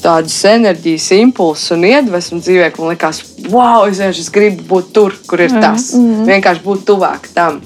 [0.03, 5.15] tādus enerģijas impulsus un iedvesmu dzīvē, ka man liekas, wow, es, vienkārši- gribu būt tur,
[5.27, 5.93] kur ir tas.
[6.29, 7.61] Vienkārši būt tuvāk tam.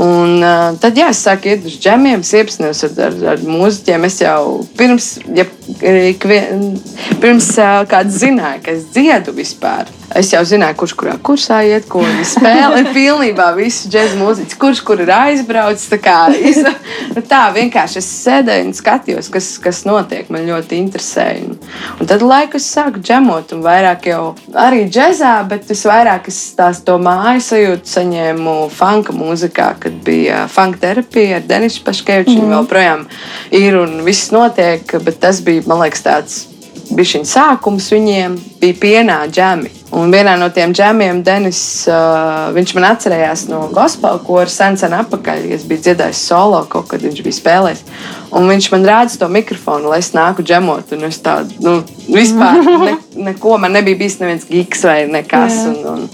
[0.00, 4.04] Un, uh, tad, jā, es sāku iet uz džemiem, iepazinos ar, ar, ar mūziķiem.
[4.06, 5.44] Es jau pirms, ja,
[5.82, 6.78] ikvien,
[7.20, 9.90] pirms uh, kāds zināja, ka es dziedu vispār.
[10.18, 12.80] Es jau zināju, kurš kurā kursā iet, ko viņi spēlē.
[12.96, 15.86] Pilnībā visu džēzu mūziķu, kurš kur ir aizbraucis.
[15.92, 16.58] Tā, kā, iz,
[17.14, 20.26] nu tā vienkārši es sēdēju un skatījos, kas, kas notiek.
[20.34, 21.46] Man ļoti interesēja.
[21.46, 21.56] Un,
[22.02, 24.22] un tad laiku es sāku džemot, un vairāk jau
[24.58, 30.44] arī džēzā, bet es vairāk es tās to māju sajūtu saņēmu funka mūzikā, kad bija
[30.50, 32.34] funk terapija ar Denisu Paškeviču.
[32.34, 32.48] Mm.
[32.48, 33.06] Viņa joprojām
[33.62, 36.40] ir un viss notiek, bet tas bija, man liekas, tāds
[36.90, 39.79] bija šī sākums viņiem, bija pienā džemi.
[39.90, 44.94] Un vienā no tiem džemiem Denis, uh, viņš man atcerējās no gospel koras sen, sen
[44.94, 45.48] atpakaļ.
[45.56, 47.82] Es biju dziedājis solo, kaut kad viņš bija spēlējis.
[48.38, 50.92] Un viņš man rāda to mikrofonu, lai es nāku džemot.
[50.94, 51.72] Un es tādu, nu,
[52.06, 52.94] vispār ne,
[53.26, 55.58] neko, man nebija bijis neviens gigs vai nekas.
[55.72, 56.04] Un, un,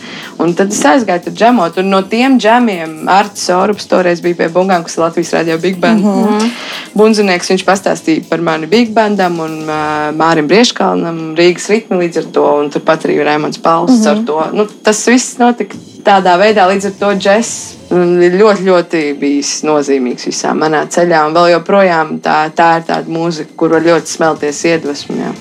[0.40, 1.76] un tad es aizgāju tur džemot.
[1.82, 5.76] Un no tiem džemiem Arts Orups toreiz bija pie Bungām, kas ir Latvijas radio Big
[5.82, 6.00] Band.
[6.00, 6.50] Mm -hmm.
[6.96, 12.32] Bunzinieks, viņš pastāstīja par mani Big Bandam un uh, Mārim Brieškalnam, Rīgas ritmi līdz ar
[12.32, 12.46] to.
[12.62, 14.10] Un turpat arī Raimons Pauls mm -hmm.
[14.10, 14.42] ar to.
[14.56, 15.76] Nu, tas viss notika
[16.06, 17.56] tādā veidā, līdz ar to džeks
[17.94, 21.26] ir ļoti, ļoti bijis nozīmīgs visā manā ceļā.
[21.28, 25.18] Un vēl joprojām tā, tā ir tāda mūzika, kur var ļoti smelties iedvesmu.
[25.20, 25.34] Jā.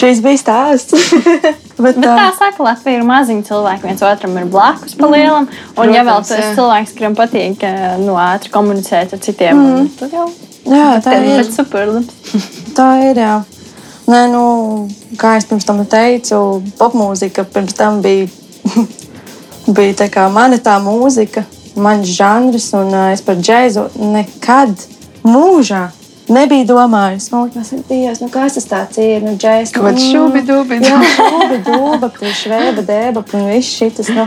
[0.00, 1.14] Šīs bija stāsts.
[1.80, 3.86] Bet, Bet tā saka, Latvija ir maziņa cilvēki.
[3.88, 5.48] viens otram ir blakus pa lielam.
[5.76, 6.50] Un, ja vēl Protams, tas jā.
[6.58, 9.88] cilvēks, kuram patīk eh, nu, ātri komunicēt ar citiem, mm.
[9.96, 10.26] tad jau
[10.68, 11.30] jā, tā ir.
[11.40, 12.44] ir superlabs.
[12.76, 13.22] Tā ir.
[13.24, 13.38] Jā.
[14.10, 14.42] Nē, nu,
[15.20, 16.38] kā es pirms tam teicu,
[16.80, 18.26] popmūzika pirms tam bija,
[19.76, 21.44] bija tā kā mana tā mūzika,
[21.78, 24.74] mans žanrs, un es par džēzu nekad
[25.22, 25.84] mūžā
[26.30, 27.28] nebiju domājis.
[27.30, 29.22] Man liekas, Dievs, nu kas tas tāds ir?
[29.22, 30.80] Nu, džēz, Kaut kāds šūbi-dūbi.
[30.86, 32.10] Jā, šūbi, dūba,
[32.42, 34.26] švēba, dēba, un viss šis nu,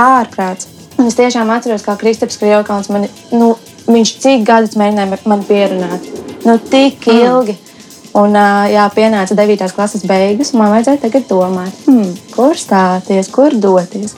[0.00, 0.68] ārprāts.
[0.98, 3.54] Un es tiešām atceros, kā Kristaps Krievkons man, nu,
[3.88, 6.10] viņš cik gadus mēģināja mani pierunāt.
[6.44, 7.56] Nu, tik ilgi.
[8.14, 8.36] Un,
[8.70, 9.72] jā, pienāca 9.
[9.74, 14.14] klases beigas, un man vajadzēja tagad domāt, hmm, kur stāties, kur doties.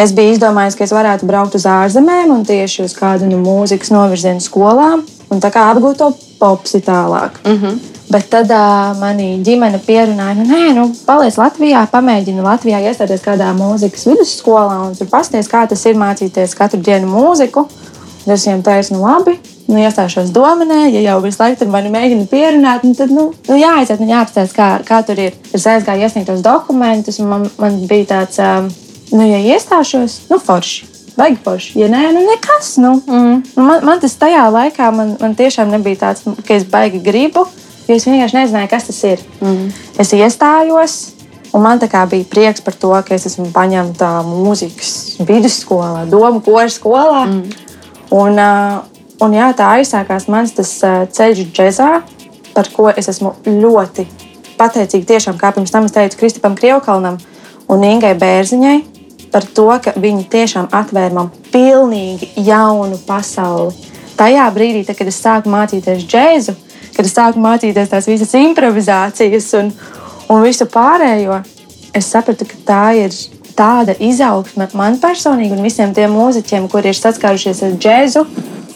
[0.00, 3.92] Es biju izdomājis, ka es varētu braukt uz ārzemēm un tieši uz kādu no mūzikas
[3.94, 7.38] novirzienu skolām un tā kā apgūt to popsi tālāk.
[7.44, 7.78] Mm -hmm.
[8.10, 13.52] Bet tad uh, manī ģimene pierunāja, nu, nē, nu, paliec Latvijā, pamēģini Latvijā iestāties kādā
[13.54, 17.68] mūzikas vidusskolā un tur pasties, kā tas ir mācīties katru dienu mūziku.
[18.26, 19.38] Es viņiem teicu, nu, labi,
[19.70, 23.58] nu, iestāšos dominē, ja jau visu laiku tur mani mēģina pierunāt, nu, tad, nu, nu
[23.58, 25.36] jāaiziet un jāapstāsta, kā, kā tur ir.
[25.56, 28.70] Es aizgāju iesniegt tos dokumentus, un man, man bija tāds, um,
[29.14, 30.90] nu, ja iestāšos, nu, forši.
[31.20, 31.78] Vajag forši.
[31.80, 32.76] Ja nē, nu nekas.
[32.80, 32.94] Nu.
[33.06, 33.40] Mm.
[33.56, 37.44] Nu, man, man tas tajā laikā man, man tiešām nebija tāds, ka es baigi gribu,
[37.88, 39.24] jo es vienkārši nezināju, kas tas ir.
[39.42, 39.72] Mm.
[40.00, 40.96] Es iestājos,
[41.52, 47.26] un man bija prieks par to, ka es esmu paņemta mūzikas vidusskolā, domu koru skolā.
[47.26, 47.68] Mm.
[48.10, 48.89] Un, uh,
[49.24, 51.90] un jā, tā aizsākās mans tas uh, ceļš džēzā,
[52.54, 54.06] par ko es esmu ļoti
[54.60, 55.08] pateicīga.
[55.14, 57.18] Tiešām, kā pirms tam es teicu Kristupam Krievkalnam
[57.70, 58.78] un Ingai Bērziņai,
[59.32, 63.74] par to, ka viņi tiešām atvēra man pilnīgi jaunu pasauli.
[64.18, 66.56] Tajā brīdī, tad, kad es sāku mācīties džēzu,
[66.96, 69.70] kad es sāku mācīties tās visas improvizācijas un,
[70.28, 71.40] un visu pārējo,
[71.96, 73.14] es sapratu, ka tā ir
[73.56, 78.24] tāda izaugsme man personīgi un visiem tiem mūziķiem, kuri ir saskārušies ar džēzu.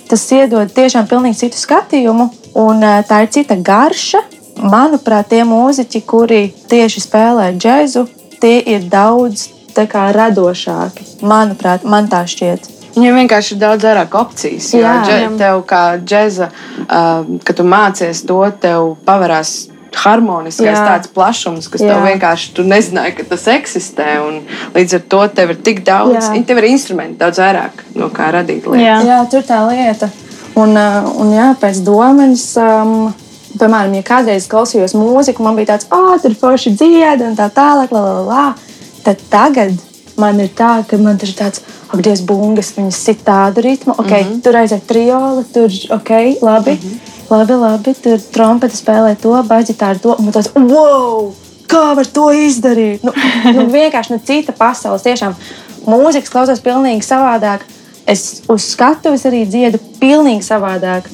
[0.08, 2.28] Tas iedod tiešām pilnīgi citu skatījumu,
[2.60, 4.22] un eh, tā ir cita garša.
[4.64, 8.04] Manuprāt, tie mūziķi, kuri tieši spēlē džēzu,
[8.38, 11.24] tie ir daudz kā, radošāki.
[11.26, 12.70] Manuprāt, man tā šķiet.
[12.94, 14.68] Viņam vienkārši ir daudz vairāk opcijas.
[14.76, 14.94] Jo Jā.
[15.02, 16.50] dže, tev, kā džēza,
[16.84, 19.64] uh, kad tu mācies to, tev pavarās
[20.02, 20.85] harmoniskais Jā.
[20.87, 21.94] tāds plašums, kas Jā.
[21.94, 24.18] tev vienkārši tu nezināji, ka tas eksistē.
[24.26, 24.42] un
[24.74, 26.44] Līdz ar to tev ir tik daudz, Jā.
[26.46, 28.85] tev ir instrumenti daudz vairāk, no kā radīt lietas.
[28.85, 28.98] Jā.
[29.07, 30.11] Jā, tur tā lieta.
[30.54, 33.12] Un, uh, un jā, pēc domas, um,
[33.59, 37.94] piemēram, ja kādreiz klausījos mūziku, man bija tāds, ah, tur forši dzied un tā tālāk,
[37.94, 38.44] la, la, la.
[39.04, 39.74] Tad tagad
[40.20, 43.94] man ir tā, ka man tur ir tāds, ak, Dievs, bungas, viņas sit tādu ritmu,
[43.98, 44.40] ok, mm -hmm.
[44.42, 46.11] tur aiziet triola, tur, ok,
[46.42, 47.13] labi, mm -hmm.
[47.30, 51.32] Labi, labi, tur trompeti spēlē to, baģitāri to, un tāds, wow!
[51.70, 53.04] Kā var to izdarīt?
[53.06, 53.14] Nu,
[53.56, 55.04] nu, vienkārši nu, cita pasaules.
[55.06, 55.37] Tiešām
[55.88, 57.64] mūzikas klausos pilnīgi savādāk.
[58.04, 61.08] Es uz skatuves arī dziedu pilnīgi savādāk.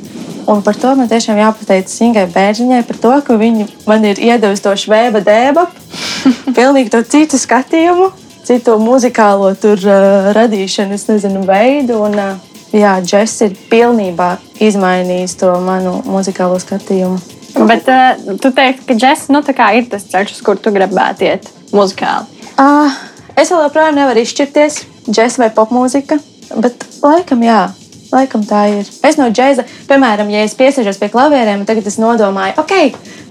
[0.51, 4.65] Un par to man tiešām jāpateicas Ingai Bērziņai par to, ka viņa man ir iedavusi
[4.65, 5.67] to švēba dēbu,
[6.59, 8.11] pilnīgi to citu skatījumu,
[8.49, 12.01] citu muzikālo tur uh, radīšanu, es nezinu, veidu.
[12.09, 14.31] Un, uh, jā, džeks ir pilnībā
[14.63, 17.19] izmainījis to manu muzikālo skatījumu.
[17.67, 21.51] Bet uh, tu teiksi, ka džeks nu, ir tas ceļš, uz kuru tu gribētu iet
[21.75, 22.29] muzikāli.
[22.55, 22.95] Uh,
[23.35, 26.21] es vēl joprojām nevaru izšķirties, džeks vai popmūzika,
[26.57, 27.61] bet laikam jā.
[28.11, 28.89] Laikam tā ir.
[29.07, 32.73] Es no džēza, piemēram, ja es piesēžos pie klavierēm, tagad es nodomāju, ok,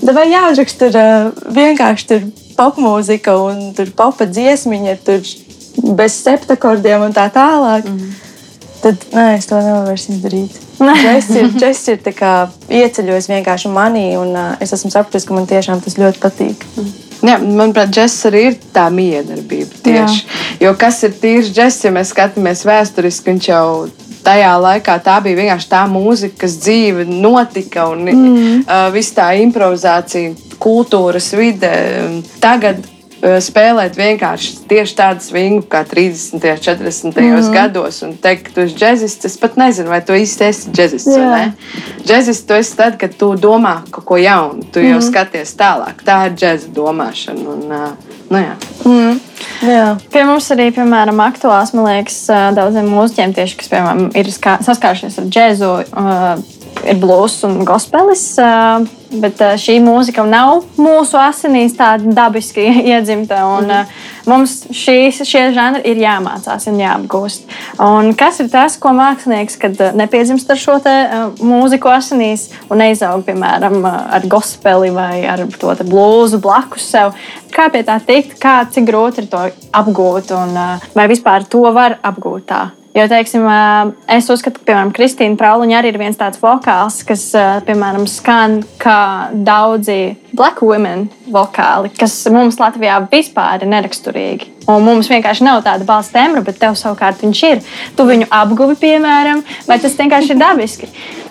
[0.08, 5.20] vai jāuzraksta tur uh, vienkārši tur popmūzika un tur popa dziesmiņa, tur
[6.00, 7.88] bez septakordiem un tā tālāk.
[7.92, 8.29] Mm.
[8.80, 10.56] Tad nē, es to nevaru vairs izdarīt.
[11.04, 12.34] Džeks ir, džeks ir kā
[12.72, 16.64] ieceļojis vienkārši manī, un uh, es esmu sapratis, ka man tiešām tas ļoti patīk.
[16.78, 16.92] Mm.
[17.20, 19.82] Jā, manuprāt, džeks arī ir tā miedarbība.
[19.84, 20.22] Tieši.
[20.64, 23.66] Jo kas ir tīrs džeks, ja mēs skatāmies vēsturiski, viņš jau
[24.24, 28.62] tajā laikā tā bija vienkārši tā mūzika, kas dzīve notika un mm.
[28.62, 30.32] uh, viss tā improvizācija,
[30.64, 31.74] kultūras vide.
[32.44, 32.88] Tagad
[33.20, 36.36] spēlēt vienkārši tieši tādu svingu kā 30.
[36.36, 37.20] un 40.
[37.20, 37.50] Mm.
[37.54, 39.30] gados un teikt, ka tu esi džeksists.
[39.30, 41.48] Es pat nezinu, vai tu īsti esi džeksists vai ne.
[42.06, 45.08] Džeksists tu esi tad, kad tu domā kaut ko jaunu, tu jau mm.
[45.10, 46.04] skaties tālāk.
[46.08, 47.48] Tā ir džeksa domāšana.
[47.56, 48.56] Un, uh, nu, jā.
[48.86, 49.20] mm.
[49.64, 49.88] Jā.
[50.14, 52.22] Pie mums arī, piemēram, aktuāls, man liekas,
[52.56, 55.72] daudziem mūziķiem, tieši, kas, piemēram, ir saskārušies ar džēzu,
[56.88, 58.24] ir blūzs un gospelis.
[59.10, 63.42] Bet šī mūzika nav mūsu asinīs tāda dabiski iedzimta.
[63.58, 64.00] Un, mm.
[64.30, 67.48] Mums šīs, šie žanri ir jāmācās un jāapgūst.
[67.82, 70.78] Un kas ir tas, ko mākslinieks, kad nepiedzimst ar šo
[71.42, 77.18] mūziku asinīs un neizaug, piemēram, ar gospeli vai ar to blūzu blakus sev?
[77.50, 80.54] Kā pie tā tikt, kā, cik grūti ir to apgūt un
[80.94, 82.68] vai vispār to var apgūt tā?
[82.96, 83.44] Jo, teiksim,
[84.10, 87.28] es uzskatu, ka, piemēram, Kristīna Prauliņa arī ir viens tāds vokāls, kas,
[87.68, 94.50] piemēram, skan kā daudzi black women vokāli, kas mums Latvijā vispār ir neraksturīgi.
[94.70, 97.64] Un mums vienkārši nav tāda balss tembra, bet tev savukārt viņš ir.
[97.94, 100.90] Tu viņu apguvi, piemēram, vai tas vienkārši ir dabiski?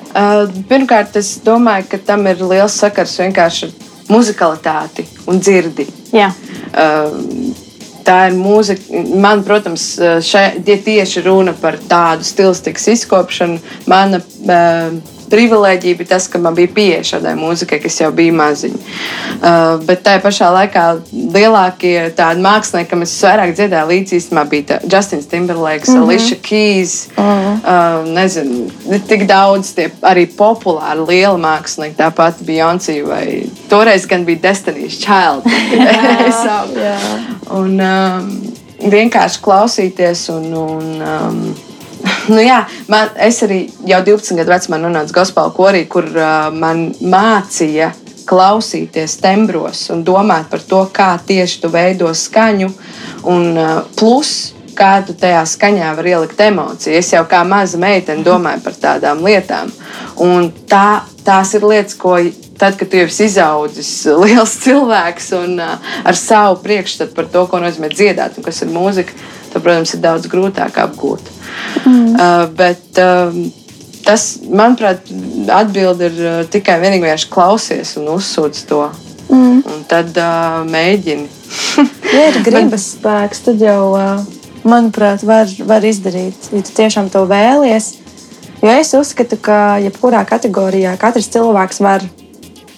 [0.08, 3.74] Uh, pirmkārt, es domāju, ka tam ir liels sakars vienkārši ar
[4.14, 5.90] muzikalitāti un dzirdi.
[6.14, 6.30] Jā.
[6.70, 7.66] Uh,
[8.08, 9.04] tā ir mūzika.
[9.20, 9.90] Man, protams,
[10.24, 13.60] šeit tieši runa par tādu stilistikas izkopšanu.
[13.90, 18.78] Mana uh, privilēģija bija tas, ka man bija pieeja šādai mūzikai, kas jau bija maziņa.
[18.78, 20.84] Uh, bet tajā pašā laikā
[21.34, 26.08] lielākie tādi mākslinieki, kam es vairāk dziedāju līdzi, īstenībā bija Justins Timberlakes, mm -hmm.
[26.08, 27.08] Alicia Keys.
[27.16, 27.58] Mm -hmm.
[27.72, 28.70] uh, nezinu,
[29.08, 35.44] tik daudz tie arī populāri lieli mākslinieki, tāpat Beyoncé vai toreiz gan bija Destiny's Child.
[35.78, 36.98] jā,
[37.54, 38.28] un um,
[38.90, 40.52] vienkārši klausīties un.
[40.58, 41.40] un um,
[42.32, 46.92] nu, jā, man, es arī jau 12 gadu vecumā nonācu gospel korī, kur uh, man
[47.00, 47.90] mācīja
[48.28, 52.70] klausīties tembros un domāt par to, kā tieši tu veido skaņu.
[53.32, 56.94] Un, uh, plus, kā tu tajā skaņā vari ielikt emociju.
[57.00, 59.72] Es jau kā maza meitene domāju par tādām lietām.
[60.22, 62.14] Un tā, tās ir lietas, ko
[62.58, 63.92] tad, kad tu jau esi izaudzis,
[64.22, 68.72] liels cilvēks un uh, ar savu priekšstatu par to, ko nozīmē dziedāt un kas ir
[68.74, 69.14] mūzika,
[69.52, 71.32] tad, protams, ir daudz grūtāk apgūt.
[71.84, 72.12] Mm.
[72.16, 73.64] Uh, bet, uh,
[74.08, 75.10] Tas, manuprāt,
[75.52, 78.86] atbilde ir uh, tikai vienīgi klausies un uzsūdz to.
[79.28, 79.58] Mm.
[79.68, 81.26] Un tad uh, mēģini.
[82.16, 84.22] ja ir gribas spēks, tad jau, uh,
[84.64, 86.48] manuprāt, var, var izdarīt.
[86.54, 87.98] Ja tu tiešām to vēlies.
[88.62, 92.06] Jo es uzskatu, ka jebkurā kategorijā katrs cilvēks var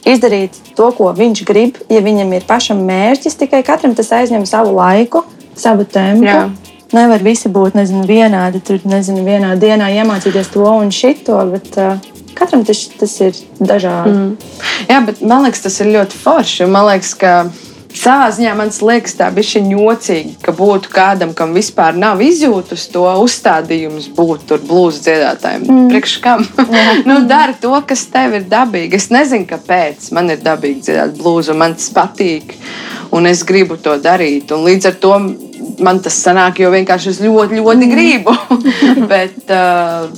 [0.08, 1.80] izdarīt to, ko viņš grib.
[1.92, 5.24] Ja viņam ir pašam mērķis, tikai katram tas aizņem savu laiku,
[5.58, 6.28] savu tempu.
[6.30, 6.48] Jā
[6.90, 8.58] nevar visi būt nezinu, vienādi.
[8.66, 11.36] Tur nezinu, vienā dienā iemācīties to un šito.
[11.52, 14.12] Bet, uh, Katram tas, tas ir dažādi.
[14.14, 14.60] Mm.
[14.88, 16.68] Jā, bet man liekas, tas ir ļoti forši.
[16.70, 17.32] Man liekas, ka
[17.96, 22.86] savā ziņā man liekas, tā bija šī jocīga, ka būtu kādam, kam vispār nav izjūtas
[22.92, 25.66] to uzstādījums, būt tur blūzi dziedātājiem.
[25.66, 25.90] Mm.
[25.92, 26.46] Priekš kam?
[27.08, 29.00] nu, dari to, kas tev ir dabīgi.
[29.00, 32.56] Es nezinu, kāpēc man ir dabīgi dziedāt blūzi, man tas patīk.
[33.10, 34.52] Un es gribu to darīt.
[34.54, 35.14] Un līdz ar to
[35.82, 37.94] man tas sanāk, jo vienkārši es ļoti, ļoti mm.
[37.94, 38.36] gribu.
[39.12, 40.10] Bet, uh,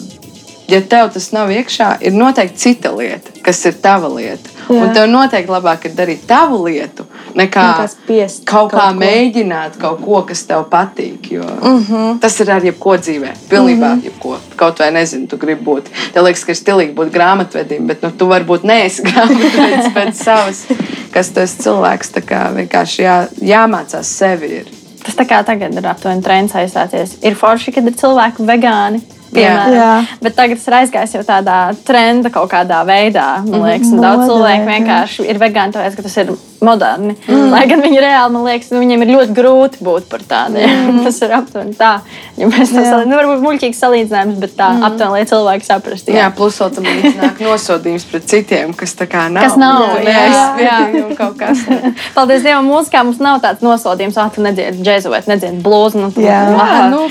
[0.72, 4.52] ja tev tas nav iekšā, ir noteikti cita lieta, kas ir tava lieta.
[4.62, 4.78] Jā.
[4.78, 7.06] Un tev noteikti labāk ir darīt tavu lietu,
[7.38, 8.98] nekā spiest kaut, kaut kā ko.
[9.00, 11.30] mēģināt kaut ko, kas tev patīk.
[11.32, 12.18] Jo mm -hmm.
[12.20, 13.30] Tas ir ar jebko dzīvē.
[13.48, 14.04] Pilnībā mm -hmm.
[14.04, 14.38] jebko.
[14.56, 15.82] Kaut vai nezinu, tu gribi būt.
[16.12, 20.66] Tev liekas, ka ir stilīgi būt grāmatvedim, bet nu, tu varbūt neesi grāmatvedis pēc savas,
[21.10, 22.12] kas tu esi cilvēks.
[22.12, 24.46] Tā kā vienkārši jā, jāmācās sevi.
[24.46, 24.64] Ir.
[25.04, 27.16] Tas tā kā tagad ir aptuveni trends aizstāties.
[27.22, 29.00] Ir forši, kad ir cilvēki vegāni.
[29.32, 29.74] Piemēram.
[29.76, 29.90] Jā.
[30.20, 33.26] Bet tagad tas ir aizgājis jau tādā trenda kaut kādā veidā.
[33.46, 34.72] Man liekas, un daudz Modē, cilvēku jā.
[34.76, 37.14] vienkārši ir vegāni, tāpēc, ka tas ir moderni.
[37.26, 37.48] Mm.
[37.50, 40.68] Lai gan viņi reāli, man liekas, nu, viņiem ir ļoti grūti būt par tādiem.
[40.68, 41.00] Mm.
[41.06, 41.92] tas ir aptuveni tā.
[42.38, 44.86] Ja mēs tā salīdzinām, nu, varbūt muļķīgs salīdzinājums, bet tā mm.
[44.90, 46.14] aptuveni, lai cilvēki saprastu.
[46.14, 49.48] Jā, plus vēl tam nāk nosodījums pret citiem, kas tā kā nav.
[49.48, 51.64] Kas nav, Jā, jā, neaizspriedumi un kaut kas.
[52.16, 56.04] Paldies Dievam, mūzikā mums nav tāds nosodījums, ah, tu nedziedi džēzu vai nedziedi blūzi.
[56.04, 56.42] Nu, Jā.
[56.52, 57.06] Jā, nu,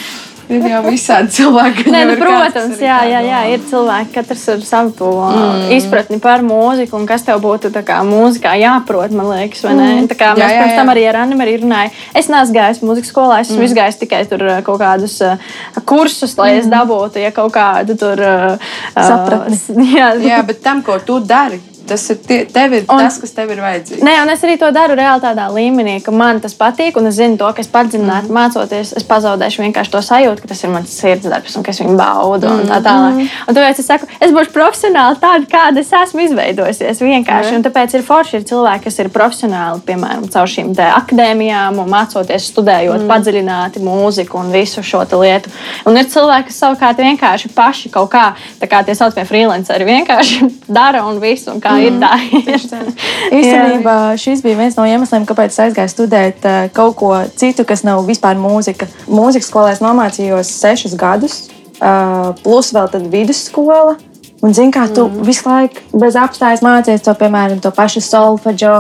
[0.58, 1.86] ir jau visādi cilvēki.
[1.94, 5.72] Nē, nu, protams, jā, jā, jā, ir cilvēki, katrs ar savu to mm.
[5.78, 9.90] izpratni par mūziku, un kas tev būtu kā mūzikā jāprot, man liekas, vai ne?
[10.12, 10.96] Tā kā Jā, mēs jā, pirms tam jā.
[10.96, 11.98] arī ar Annu arī runājām.
[12.22, 15.52] Es neesmu gājis mūzikas skolā, es esmu izgājis tikai tur uh, kaut kādus uh,
[15.88, 19.92] kursus, lai es dabūtu, ja kaut kādu tur uh, Sapratni.
[20.00, 23.52] jā, Jā, bet tam, ko tu dari, tas ir, tie, ir Un- tas, kas tev
[23.54, 24.04] ir vajadzīgs.
[24.06, 27.18] Nē, un es arī to daru reāli tādā līmenī, ka man tas patīk, un es
[27.20, 28.38] zinu to, ka es padziļināti mm.
[28.38, 31.98] mācoties, es pazaudēšu vienkārši to sajūtu, ka tas ir mans sirdsdarbs un ka es viņu
[32.00, 33.22] baudu un tā tālāk.
[33.48, 37.02] Un tāpēc es saku, es būšu profesionāli tāda, kāda es esmu izveidojusies.
[37.02, 37.56] Vienkārši.
[37.58, 43.04] Un tāpēc ir forši ir cilvēki, kas ir profesionāli, piemēram, caur šīm akadēmijām mācoties, studējot
[43.04, 43.10] mm.
[43.12, 45.52] padziļināti mūziku un visu šo lietu.
[45.90, 50.50] Un ir cilvēki, kas savukārt vienkārši paši kaut kā, tā kā tie saucamie freelanceri, vienkārši
[50.80, 52.12] dara un visu, un kā ir tā.
[53.40, 58.04] Īstenībā šis bija viens no iemesliem, kāpēc aizgāju studēt eh, kaut ko citu, kas nav
[58.08, 58.90] vispār mūzika.
[59.12, 61.44] Mūzikas skolā es nomācījos sešus gadus,
[61.80, 63.98] eh, plus vēl tad vidusskola.
[64.42, 65.22] Un, zini, kā tu mm.
[65.22, 68.72] visu laiku bez apstājas mācījies to, piemēram, to pašu solfeģo,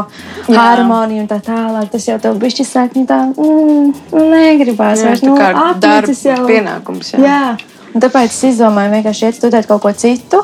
[0.47, 1.91] harmoniju un tā tālāk.
[1.93, 5.21] Tas jau tev bišķi sāk, nu tā, mm, nu, negribās Jā, vairs.
[5.27, 7.21] Nu, kā apnicis darba pienākums, jā.
[7.27, 7.43] Jā.
[7.93, 10.41] Un tāpēc es izdomāju vienkārši iet studēt kaut ko citu,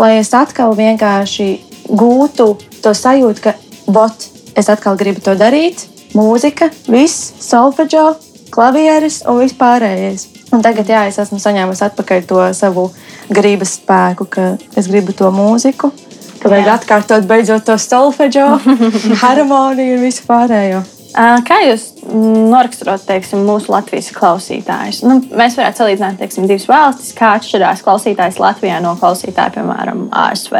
[0.00, 1.48] lai es atkal vienkārši
[1.88, 2.48] gūtu
[2.84, 3.54] to sajūtu, ka,
[3.86, 5.88] bot, es atkal gribu to darīt.
[6.14, 8.04] Mūzika, viss, solfeģo,
[8.54, 10.28] klavieres un viss pārējais.
[10.54, 12.88] Un tagad, jā, es esmu saņēmusi atpakaļ to savu
[13.34, 15.90] gribas spēku, ka es gribu to mūziku,
[16.38, 16.76] ka vajag Jā.
[16.78, 18.46] atkārtot beidzot to solfeģo,
[19.24, 20.84] harmoniju un visu pārējo.
[21.14, 25.04] Kā jūs noraksturot teiksim, mūsu Latvijas klausītājus?
[25.06, 30.58] Nu, mēs varētu salīdzināt teiksim, divas valstis, kā atšķirās klausītājs Latvijā no klausītāja, piemēram, ASV.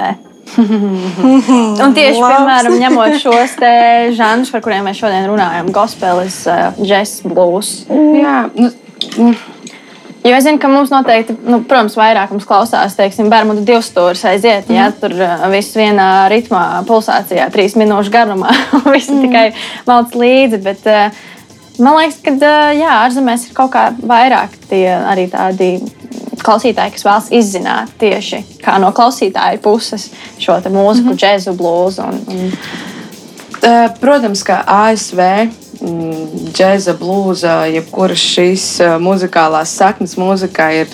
[0.54, 2.36] Un tieši Labs.
[2.36, 3.72] piemēram, ņemot šos te
[4.18, 6.42] žanrus, par kuriem mēs šodien runājam, gospelis,
[6.78, 7.74] džeks, blues.
[7.90, 8.70] Jā, nu,
[10.24, 14.86] Jo es zinu, ka mums noteikti, nu, protams, vairākums klausās, teiksim, Bermudu divstūris aiziet, ja
[14.96, 19.20] tur uh, viss vienā ritmā, pulsācijā, trīs minūšu garumā, un viss mm.
[19.26, 19.44] tikai
[19.84, 20.62] valds līdzi.
[20.64, 25.74] Bet, uh, man liekas, ka uh, jā, ārzemēs ir kaut kā vairāk tie arī tādi
[26.44, 31.20] klausītāji, kas vēlas izzināt tieši kā no klausītāja puses šo te mūziku, mm -hmm.
[31.22, 32.08] džēzu, blūzu.
[32.08, 32.52] Un, un,
[34.00, 35.20] Protams, ka ASV
[35.80, 38.66] mm, džēza, blūza, jebkuras šīs
[39.00, 40.88] muzikālās saknes mūzikā ir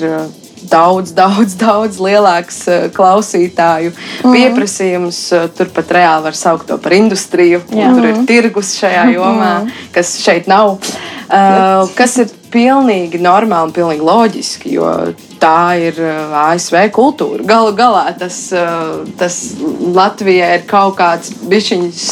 [0.70, 2.60] daudz, daudz, daudz lielāks
[2.94, 4.32] klausītāju Mhm.
[4.34, 5.18] pieprasījums.
[5.56, 7.60] Turpat reāli var saukt to par industriju.
[7.70, 7.90] Jā.
[7.90, 7.94] Mhm.
[7.96, 10.70] Tur ir tirgus šajā jomā, kas šeit nav.
[10.70, 11.19] Uh,
[11.96, 14.90] kas ir pilnīgi normāli un pilnīgi loģiski, jo
[15.40, 17.44] tā ir uh, ASV kultūra.
[17.46, 19.36] Galu galā tas, uh, tas
[19.94, 22.06] Latvijai ir kaut kāds bišķiņš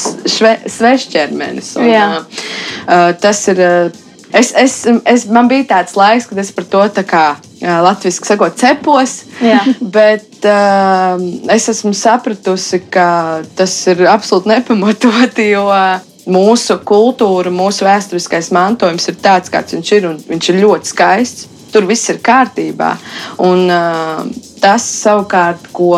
[0.79, 1.73] svešķermenis.
[1.83, 2.45] un, uh,
[2.87, 3.65] uh, Tas ir.
[3.65, 7.79] uh, Es, es, es, man bija tāds laiks, kad es par to tā kā uh,
[7.87, 9.23] latviešu sakot, cepos.
[9.41, 9.63] Jā.
[9.97, 11.17] Bet uh,
[11.55, 13.09] es esmu sapratusi, ka
[13.57, 15.97] tas ir absolūti nepamatoti, jo uh,
[16.29, 21.49] mūsu kultūra, mūsu vēsturiskais mantojums ir tāds, kāds viņš ir, viņš ir ļoti skaists.
[21.69, 22.95] Tur viss ir kārtībā.
[23.45, 24.23] Un uh,
[24.63, 25.93] tas savukārt, ko,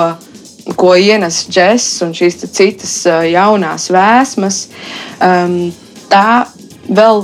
[0.75, 4.65] ko ienes džeks un šīs citas uh, jaunās vēsmas,
[5.23, 5.61] um,
[6.11, 6.49] tā
[6.91, 7.23] vēl,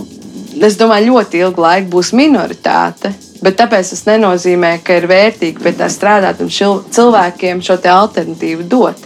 [0.62, 3.10] es domāju, ļoti ilgu laiku būs minoritāte.
[3.42, 7.90] Bet tāpēc tas nenozīmē, ka ir vērtīgi pie tā strādāt un šil, cilvēkiem šo te
[7.92, 9.02] alternatīvu dot.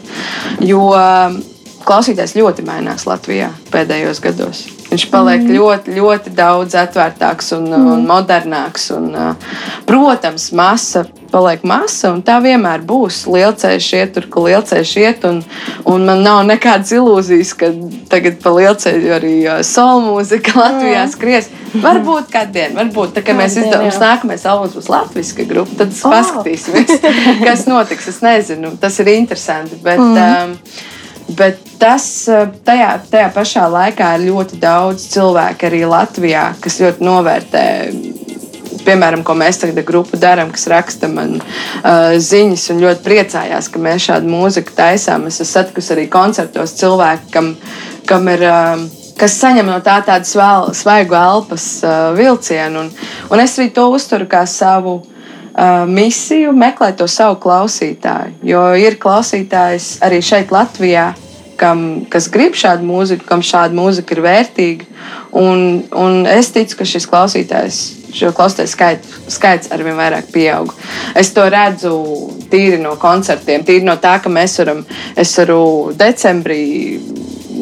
[0.64, 1.40] Jo um,
[1.87, 4.66] klausītājs ļoti mainās Latvijā pēdējos gados.
[4.91, 5.55] Viņš paliek mm.
[5.55, 7.89] ļoti, ļoti daudz atvērtāks un, mm.
[7.95, 8.91] un modernāks.
[8.97, 9.12] Un,
[9.87, 13.22] protams, masa paliek masa, un tā vienmēr būs.
[13.31, 15.26] Lielceļš iet tur, kur lielceļš iet.
[15.28, 15.41] Un,
[15.89, 17.70] un man nav nekādas ilūzijas, ka
[18.11, 19.35] tagad pa lielceļu arī
[19.66, 21.51] soul mūzika Latvijā skries.
[21.70, 23.99] Varbūt kādien, varbūt tā, mēs Kādien, izdomājam, jā.
[24.03, 26.14] nākamais albums būs latviešu grupa, tad oh.
[26.16, 26.97] paskatīsimies,
[27.47, 28.11] kas notiks.
[28.11, 29.78] Es nezinu, tas ir interesanti.
[29.85, 30.18] Bet, mm.
[30.18, 30.57] um,
[31.37, 37.07] Bet tas uh, tajā, tajā pašā laikā ir ļoti daudz cilvēku arī Latvijā, kas ļoti
[37.07, 37.64] novērtē.
[38.81, 43.83] Piemēram, ko mēs tagad grupu darām, kas raksta man uh, ziņas un ļoti priecājās, ka
[43.83, 45.28] mēs šādu mūziku taisām.
[45.28, 47.53] Es esmu satikusi arī koncertos cilvēku, kam,
[48.09, 48.49] kam ir.
[48.49, 48.89] Uh,
[49.20, 50.24] kas saņem no tā tādu
[50.72, 52.87] svaigu elpas uh, vilcienu.
[52.87, 52.93] Un,
[53.28, 55.03] un es arī to uzturu kā savu
[55.86, 58.38] misiju meklēt to savu klausītāju.
[58.46, 61.11] Jo ir klausītājs arī šeit, Latvijā,
[61.61, 64.88] kam, kas grib šādu mūziku, kam šāda mūzika ir vērtīga.
[65.36, 67.80] Un, un es ticu, ka šis klausītājs,
[68.16, 70.72] šo klausītāju skaits, skaits arvien vairāk pieaug.
[71.18, 71.94] Es to redzu
[72.50, 74.84] tīri no koncertiem, tīri no tā, ka mēs varam,
[75.16, 75.61] es varu
[75.98, 76.62] decembrī,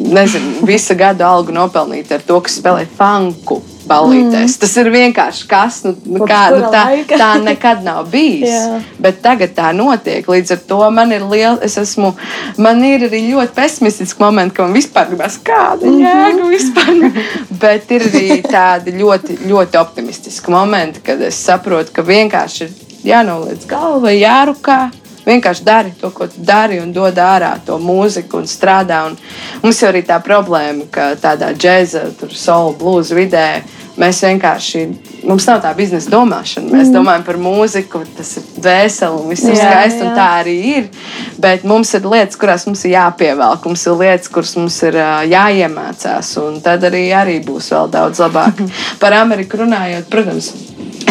[0.09, 3.59] nezinu, visu gadu algu nopelnīt ar to, ka spēlēju funku
[3.89, 4.55] ballītēs.
[4.55, 4.59] Mm.
[4.61, 7.19] Tas ir vienkārši kas, nu, nu, kā, nu, tā, laika?
[7.19, 8.49] tā nekad nav bijis.
[8.51, 8.79] Jā.
[9.01, 10.27] Bet tagad tā notiek.
[10.29, 12.13] Līdz ar to man ir liela, es esmu,
[12.61, 17.23] man ir arī ļoti pesimistiski momenti, ka man vispār gribas kāda jēga vispār.
[17.61, 23.67] Bet ir arī tādi ļoti, ļoti optimistiski momenti, kad es saprotu, ka vienkārši ir jānoliec
[23.69, 24.81] galva, jārukā.
[25.29, 29.03] Vienkārši dari to, ko dari, un dod ārā to mūziku un strādā.
[29.09, 29.17] Un
[29.63, 33.49] mums jau arī tā problēma, ka tādā džēza, soul, blues vidē
[33.99, 34.81] mēs vienkārši,
[35.27, 36.71] mums nav tā biznesa domāšana.
[36.71, 40.89] Mēs domājam par mūziku, tas ir dvēseli un viss ir skaisti, un tā arī ir.
[41.41, 45.11] Bet mums ir lietas, kurās mums ir jāpievelk, mums ir lietas, kuras mums ir ā,
[45.29, 48.63] jāiemācās, un tad arī, arī būs vēl daudz labāk.
[49.03, 50.53] Par Ameriku runājot, protams,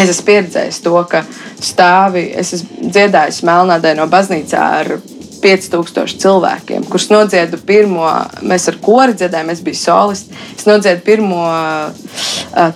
[0.03, 1.23] es esmu pieredzējis to, ka
[1.63, 4.93] stāvi, es esmu dziedājis Melnādē no baznīcā ar
[5.39, 8.07] 5000 cilvēkiem, kurus nodziedu pirmo,
[8.43, 10.43] mēs ar kori dziedājām, es biju solists.
[10.57, 11.45] Es nodziedu pirmo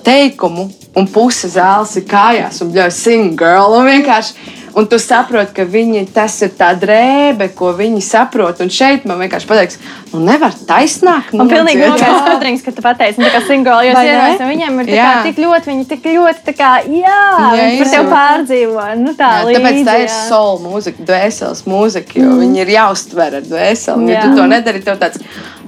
[0.05, 3.75] teikumu, un puse zāles ir kājās, un bļauj, sing, girl.
[3.77, 8.61] Un vienkārši, un tu saproti, ka viņi, tas ir tā drēbe, ko viņi saprot.
[8.63, 9.79] Un šeit man vienkārši pateiks,
[10.13, 11.31] nu nevar taisnāk.
[11.37, 14.03] Man pilnīgi nopietns skudrings, ka tu pateici, nu, tā kā singoli, jo ne?
[14.09, 17.21] iedomājies, viņiem ir tā kā tik ļoti, viņi tik ļoti, tā kā, jā,
[17.57, 19.87] Jā, par tevi pārdzīvo, nu tā Jā, tāpēc līdzi.
[19.89, 20.21] tā ir jā.
[20.29, 22.45] soul mūzika, dvēseles mūzika, jo mm.
[22.45, 24.13] viņi ir jāuztver ar dvēseli.
[24.13, 25.21] Ja tu to nedari, tev tāds.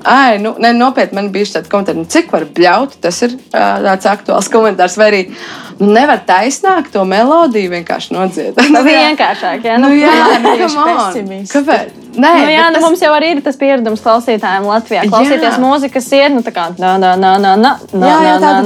[0.05, 2.99] Ai, nu, ne, nopietni, man bija tāds komentārs, nu, cik var bļaut.
[3.01, 4.99] Tas ir uh, tāds aktuāls komentārs.
[5.01, 5.21] Vai arī
[5.79, 8.71] nu, nevar taisnāk to melodiju vienkārši nodziedāt.
[8.71, 9.77] Nu, vienkāršāk, jā.
[9.81, 11.05] Nu, jā, nu, come on.
[11.13, 11.57] pesimisti.
[11.57, 12.01] Kāpēc?
[12.15, 15.03] Nē, Nu, jā, nu, mums jau arī ir tas pieredums klausītājiem Latvijā.
[15.09, 15.59] Klausīties Jā.
[15.59, 18.61] mūzikas iet, nu tā kā nā, nā, nā, nā, nā, Jā, jā, tāda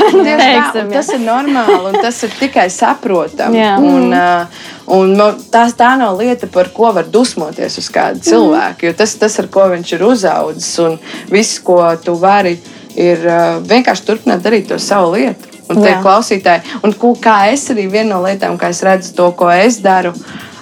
[0.74, 0.86] tā, jā.
[0.96, 3.60] tas ir normāli un tas ir tikai saprotami.
[3.60, 3.76] Jā.
[3.78, 4.64] Un, uh,
[4.98, 5.14] un
[5.52, 8.88] tās, tā nav lieta, par ko var dusmoties uz kādu cilvēku.
[8.88, 10.98] Jo tas, tas, ar ko viņš ir uzaudzis, un
[11.30, 12.56] viss, ko tu vari,
[12.96, 13.28] ir
[13.68, 15.55] vienkārši turpināt darīt to savu lietu.
[15.66, 16.02] Un tie Jā.
[16.04, 19.80] klausītāji, un ko, kā es arī viena no lietām, kā es redzu to, ko es
[19.82, 20.12] daru.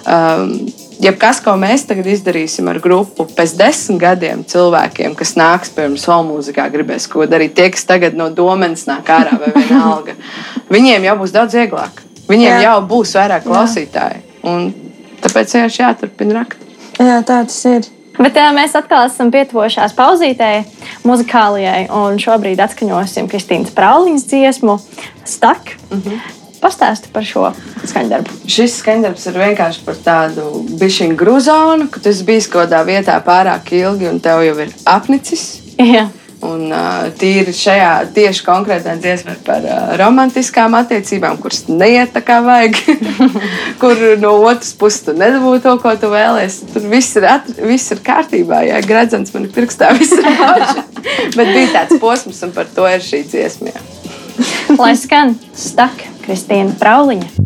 [0.05, 0.55] Um,
[0.95, 6.05] Jebkas, ko mēs tagad izdarīsim ar grupu, pēc desmit gadiem cilvēkiem, kas nāks pie mums
[6.07, 7.53] vēl mūzikā, gribēs ko darīt.
[7.57, 10.15] Tie, kas tagad no domenes nāk ārā vai vienalga,
[10.75, 11.99] viņiem jau būs daudz vieglāk.
[12.29, 12.61] Viņiem Jā.
[12.69, 14.23] Jau būs vairāk klausītāji.
[14.47, 14.71] Un
[15.21, 16.63] tāpēc vienkārši jāturpina rakt.
[16.95, 17.91] Jā, tā tas ir.
[18.19, 20.63] Bet jā, mēs atkal esam pietuvojušās pauzītei,
[21.07, 24.79] muzikālajai, un šobrīd atskaņosim Kristīnas Prauliņas dziesmu
[25.27, 25.75] Stak.
[25.91, 26.01] Mm.
[26.01, 26.33] -hmm.
[26.61, 27.51] Pastāsti par šo
[27.85, 28.31] skaņdarbu.
[28.49, 33.19] Šis skandarbs ir vienkārši par tādu bišķiņu grūzonu, ka tu esi bijis kaut kādā vietā
[33.21, 35.61] pārāk ilgi un tev jau ir apnicis.
[35.95, 36.07] Jā.
[36.45, 42.39] Un uh, tīri šajā tieši konkrētā dziesmā par uh, romantiskām attiecībām, kuras neiet tā kā
[42.45, 42.77] vajag,
[43.81, 46.73] kur no otras puses tu nedabūji to, ko tu vēlēsies.
[46.73, 50.85] Tur viss ir, at, viss ir kārtībā, ja gradzens man ir pirkstā, viss ir labi.
[51.35, 53.75] Bet bija tāds posms, un par to ir šī dziesma.
[54.75, 57.45] Lai skan Stak, Kristīna Prauliņa.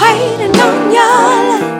[0.00, 1.75] Waiting on your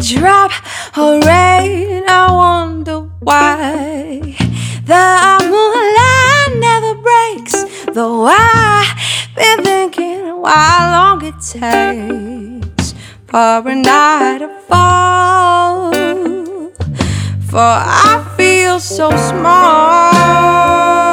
[0.00, 0.50] drop
[0.96, 2.02] of rain.
[2.08, 4.20] I wonder why
[4.84, 8.96] the moonlight never breaks, though I've
[9.36, 12.94] been thinking how long it takes
[13.26, 15.92] for a night to fall.
[17.50, 21.09] For I feel so small.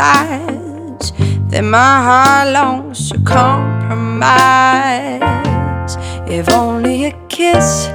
[0.00, 4.30] That my heart longs to compromise.
[6.26, 7.88] If only a kiss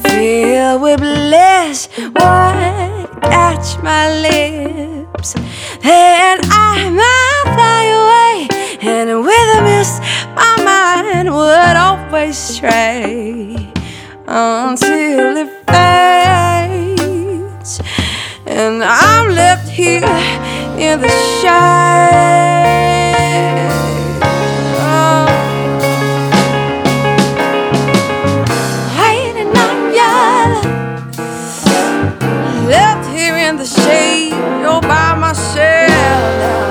[0.00, 5.34] filled with bliss would catch my lips,
[5.82, 8.36] then I might fly away,
[8.80, 10.02] and with a mist,
[10.36, 13.72] my mind would always stray
[14.28, 15.50] until it
[16.86, 17.72] fades,
[18.46, 20.06] and I'm left here
[20.80, 21.50] in the shade.
[24.80, 25.26] Oh.
[28.96, 30.46] Waiting on your
[32.66, 34.32] left here in the shade,
[34.64, 36.69] all by myself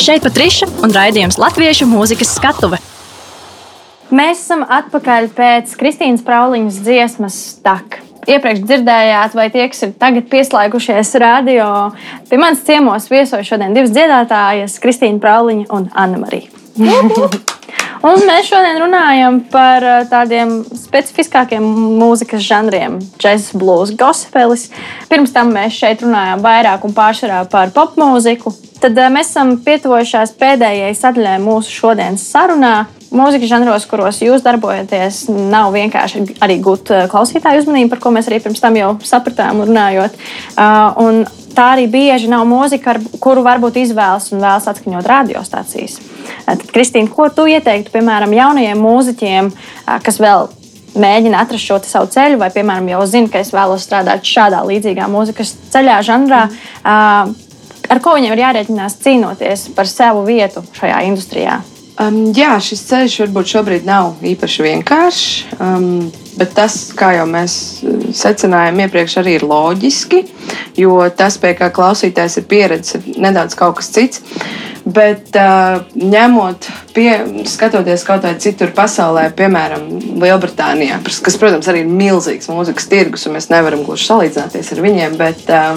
[0.00, 2.78] Šeit Patriša un raidījums Latviešu mūzikas skatuve.
[4.08, 7.98] Mēs esam atpakaļ pēc Kristīnas Prauliņas dziesmas Tak.
[8.24, 11.66] Iepriekš dzirdējāt, vai tie, kas ir tagad pieslēgušies radio,
[12.30, 16.48] pie manas ciemos viesojas šodien divas dziedātājas, Kristīna Prauliņa un Anna Marija.
[18.00, 21.66] Un mēs šodien runājam par uh, tādiem specifiskākiem
[22.00, 24.70] mūzikas žanriem, džeks, blues, gospelis.
[25.12, 28.54] Pirms tam mēs šeit runājām vairāk un pārsvarā par popmūziku.
[28.80, 32.74] Tad uh, mēs esam pietuvojušies pēdējai sadaļai mūsu šodienas sarunā.
[33.10, 38.30] Mūzikas žanros, kuros jūs darbojaties, nav vienkārši arī gūt uh, klausītāju uzmanību, par ko mēs
[38.30, 40.14] arī pirms tam jau sapratām, runājot.
[40.54, 41.24] Uh, un
[41.56, 45.98] tā arī bieži nav mūzika, ar kuru varbūt izvēlas un vēlas atskaņot radiostacijas.
[46.46, 49.52] Tad, Kristīna, ko tu ieteiktu, piemēram, jaunajiem mūziķiem,
[50.06, 50.48] kas vēl
[51.00, 55.06] mēģina atrast šo savu ceļu, vai, piemēram, jau zina, ka es vēlos strādāt šādā līdzīgā
[55.10, 56.46] mūzikas ceļā, žanrā,
[57.90, 61.60] ar ko viņiem ir jārēķinās cīnoties par savu vietu šajā industrijā?
[62.00, 65.24] Um, jā, šis ceļš varbūt šobrīd nav īpaši vienkāršs,
[65.60, 66.06] um,
[66.38, 70.22] bet tas, kā jau mēs uh, secinājām iepriekš, arī ir loģiski,
[70.80, 74.24] jo tas, pie kā klausītājs ir pieredzējis, ir nedaudz kas cits.
[74.80, 77.10] Bet uh, ņemot, pie,
[77.52, 79.84] skatoties kaut kādā citur pasaulē, piemēram,
[80.22, 85.20] Lielbritānijā, kas, protams, arī ir milzīgs mūzikas tirgus, un mēs nevaram gluži salīdzināties ar viņiem,
[85.20, 85.76] bet uh,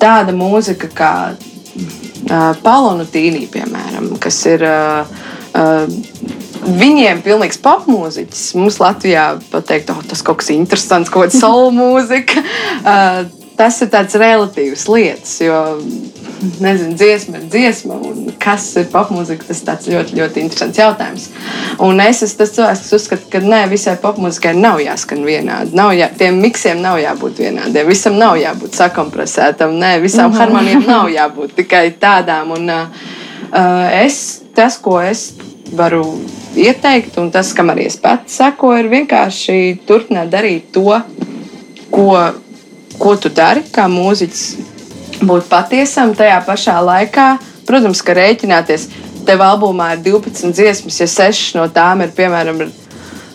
[0.00, 4.66] tāda mūzika kā uh, Palonutīnī, piemēram, kas ir.
[4.66, 5.18] Uh,
[5.54, 8.42] uh, Viņiem ir pilnīgs popmūziķis.
[8.60, 12.42] Mums Latvijā pateikt, oh, tas kaut kas interesants, kaut kāda soul mūzika.
[12.84, 15.58] Uh, tas ir tāds relatīvs lietas, jo
[16.64, 21.26] nezinu, dziesma ir dziesma, un kas ir popmūzika, tas ir ļoti, ļoti interesants jautājums.
[21.84, 25.76] Un es esmu tas cilvēks, kas uzskata, ka ne, visai popmūzikai nav jāskan vienādi.
[25.76, 30.40] Nav jā, tiem miksiem nav jābūt vienādiem, visam nav jābūt sakompresētam, ne, visām -hmm.
[30.40, 32.56] harmonijām nav jābūt tikai tādām.
[32.56, 35.32] Un, uh, es, tas, ko es
[35.76, 36.04] varu
[36.56, 41.00] ieteikt, un tas, kam arī es pats sakoju, ir vienkārši turpināt darīt to,
[41.90, 42.14] ko
[43.00, 44.44] ko tu dari kā mūziķis,
[45.24, 47.30] būt patiesam tajā pašā laikā.
[47.68, 48.88] Protams, ka rēķināties,
[49.28, 52.64] tev albumā ir 12 dziesmas, ja 6 no tām ir piemēram.
[52.66, 52.76] Ir,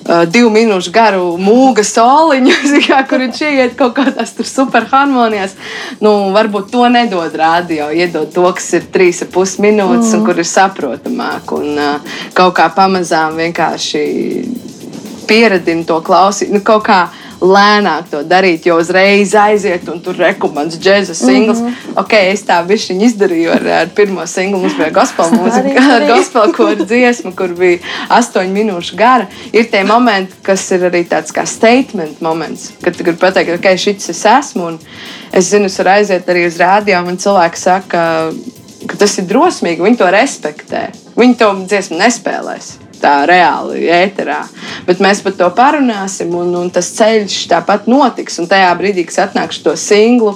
[0.06, 2.52] Uh, divu minūšu garu mūga soliņu,
[2.86, 5.56] kā, kur viņš ieiet kaut kādās superharmonijās.
[5.98, 10.20] Nu, varbūt to nedod radio, iedod to, kas ir trīs ar pus minūtes mm.
[10.20, 11.56] un kur ir saprotamāk.
[11.58, 14.04] Un uh, kaut kā pamazām vienkārši
[15.26, 16.54] pieradina to klausīt.
[16.54, 17.00] Nu, kaut kā
[17.46, 21.60] lēnāk to darīt, jo uzreiz aiziet un tur rekomendācijas džēza singls.
[21.60, 22.00] Mm -hmm.
[22.02, 24.60] Ok, es tā bišķiņu izdarīju ar, ar pirmo singlu.
[24.60, 27.78] Mums bija gospel mūzika, gospel kora dziesma, kur bija
[28.10, 29.28] astoņu minūšu gara.
[29.54, 33.78] Ir tie momenti, kas ir arī tāds kā statement moments, kad tu gribi pateikt, ok,
[33.78, 34.66] šis es esmu.
[34.68, 34.80] Un
[35.32, 38.32] es zinu, es varu aiziet arī uz rādio, un cilvēki saka,
[38.88, 40.90] ka tas ir drosmīgi, viņi to respektē.
[41.16, 44.42] Viņi to dziesmu nespēlēs tā reāli ēterā.
[44.90, 48.40] Bet mēs par to parunāsim, un, un tas ceļš tāpat notiks.
[48.42, 50.36] Un tajā brīdī, kad atnākšu to singlu,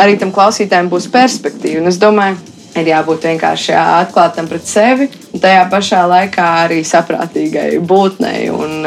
[0.00, 1.82] arī tam klausītājiem būs perspektīva.
[1.82, 2.40] Un es domāju,
[2.76, 8.48] ir jābūt vienkārši jā, atklātam pret sevi, un tajā pašā laikā arī saprātīgai būtnei.
[8.54, 8.86] Un,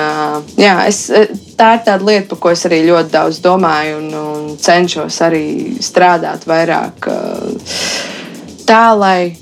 [0.60, 1.04] jā, es,
[1.60, 5.46] tā ir tāda lieta, par ko es arī ļoti daudz domāju un, un cenšos arī
[5.84, 7.10] strādāt vairāk.
[8.68, 9.34] Tā, lai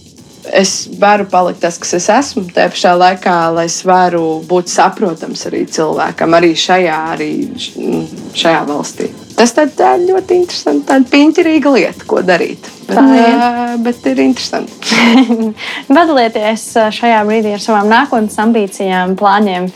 [0.53, 5.45] es varu palikt tas, kas es esmu, tajā pašā laikā, lai es varu būt saprotams
[5.49, 7.31] arī cilvēkam, arī šajā, arī
[8.37, 9.09] šajā valstī.
[9.39, 12.65] Tas tā, tā ļoti interesanti, tāda piņķerīga lieta, ko darīt.
[12.89, 13.35] Bet, Tā ir.
[13.35, 14.73] uh, bet ir interesanti.
[15.87, 16.65] Padalieties
[16.97, 19.69] šajā brīdī ar savām nākotnes ambīcijām, plāniem.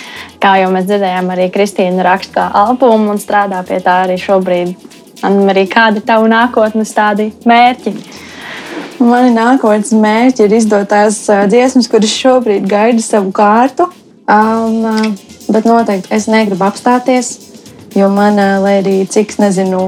[0.43, 4.75] Kā jau mēs dzirdējām, arī Kristīna raksta albumu un strādā pie tā arī šobrīd.
[5.23, 7.93] Un arī kādi ir tavi nākotnes tādi mērķi?
[9.03, 11.17] Mani nākotnes mērķi ir izdot tās
[11.51, 13.89] dziesmas, kuras šobrīd gaida savu kārtu.
[14.31, 14.85] Um,
[15.51, 17.33] bet noteikti es negribu apstāties,
[17.97, 19.81] jo man, lai arī cik es nezinu,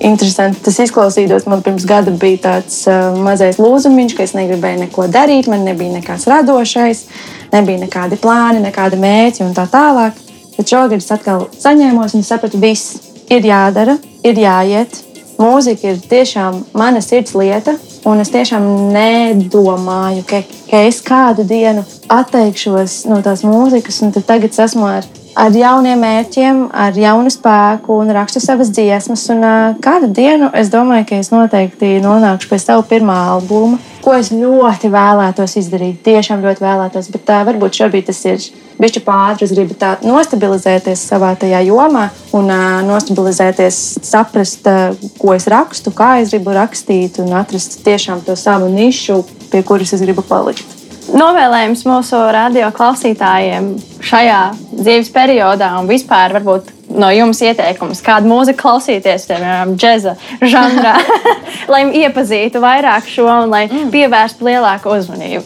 [0.00, 5.10] interesanti tas izklausītos, man pirms gada bija tāds uh, mazais lūzumiņš, ka es negribēju neko
[5.12, 7.04] darīt, man nebija nekas radošais,
[7.52, 10.16] nebija nekādi plāni, nekādi mērķi un tā tālāk.
[10.56, 12.96] Bet šogad es atkal saņēmos un sapratu, viss
[13.28, 15.02] ir jādara, ir jāiet.
[15.36, 17.74] Mūzika ir tiešām mana sirds lieta,
[18.08, 24.50] un es tiešām nedomāju, ka, ka es kādu dienu atteikšos no tās mūzikas, un tagad
[24.50, 25.08] es esmu ar,
[25.40, 29.26] ar jauniem mērķiem, ar jaunu spēku un rakstu savas dziesmas.
[29.32, 34.14] Un, uh, kādu dienu es domāju, ka es noteikti nonākšu pie sava pirmā albuma, ko
[34.18, 36.02] es ļoti vēlētos izdarīt.
[36.04, 38.44] Tiešām ļoti vēlētos, bet tā varbūt šobrīd tas ir.
[38.74, 45.36] Bišķi pāri, es gribu tā nostabilizēties savā tajā jomā un uh, nostabilizēties, saprast, uh, ko
[45.36, 50.02] es rakstu, kā es gribu rakstīt un atrast tiešām to savu nišu, pie kuras es
[50.02, 50.80] gribu palikt.
[51.14, 54.40] Novēlējums mūsu radio klausītājiem šajā
[54.72, 60.94] dzīves periodā un vispār varbūt no jums ieteikums, kādu mūziku klausīties, piemēram, džēza žanrā,
[61.72, 65.44] lai iepazītu vairāk šo un lai pievērstu lielāku uzmanību.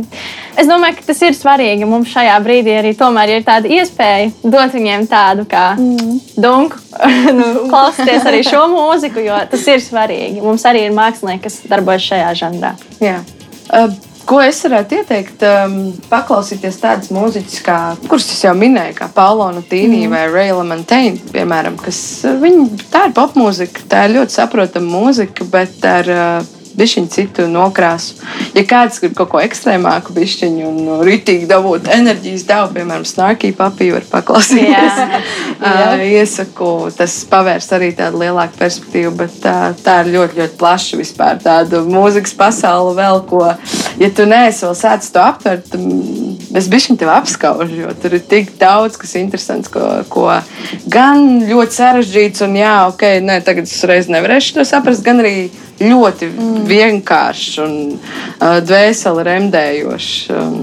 [0.60, 4.74] es domāju, ka tas ir svarīgi mums šajā brīdī arī tomēr ir tāda iespēja dot
[4.76, 6.80] viņiem tādu kā dunku,
[7.38, 10.42] nu, klausīties arī šo mūziku, jo tas ir svarīgi.
[10.44, 12.74] Mums arī ir mākslinieki, kas darbojas šajā žanrā.
[13.02, 13.20] Jā.
[13.64, 13.88] Uh,
[14.24, 15.42] Ko es varētu ieteikt?
[15.44, 15.76] Um,
[16.08, 17.76] paklausīties tādas mūziķis, kā,
[18.08, 20.14] kuras es jau minēju, kā Paulo Nutīnī mm.
[20.14, 25.44] vai Reila Montaine, piemēram, kas uh, viņi, tā ir popmūzika, tā ir ļoti saprotama mūzika,
[25.52, 28.18] bet ar uh, bišķiņu citu nokrāsu.
[28.54, 33.52] Ja kāds grib kaut ko ekstrēmāku, bišķiņu un uh, ritīgi dabūt enerģijas devu, piemēram, snarkī
[33.56, 35.00] papīru, var paklausīties.
[35.04, 35.20] Jā.
[35.54, 41.00] Uh, iesaku, tas pavērs arī tādu lielāku perspektīvu, bet tā, tā ir ļoti, ļoti plaša
[41.00, 43.44] vispār tāda mūzikas pasaule vēl, ko,
[44.00, 48.24] ja tu neesi vēl sācis to aptvert, mm, es bišķiņu tev apskaužu, jo tur ir
[48.30, 50.28] tik daudz, kas interesants, ko, ko
[50.90, 55.36] gan ļoti sarežģīts un jā, ok, ne, tagad es reiz nevarēšu to saprast, gan arī
[55.80, 56.58] ļoti mm.
[56.68, 60.12] vienkāršs un uh, dvēseli remdējošs.
[60.34, 60.60] Um,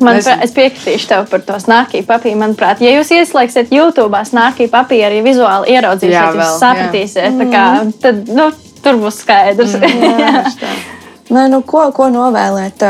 [0.00, 2.38] Manuprāt, es piekritīšu tev par to snarkīju papīru.
[2.40, 7.48] Manuprāt, ja jūs ieslēgsiet YouTube snarkīju papīru, arī vizuāli ieraudzīsiet, Jā, jūs vēl, sapratīsiet, tā
[7.52, 7.64] kā,
[8.00, 8.48] tad nu,
[8.84, 9.76] tur būs skaidrs.
[9.76, 10.44] Jā.
[11.34, 12.82] Nē, nu, ko, ko novēlēt?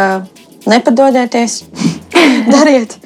[0.70, 1.64] Nepadodieties,
[2.54, 2.96] dariet,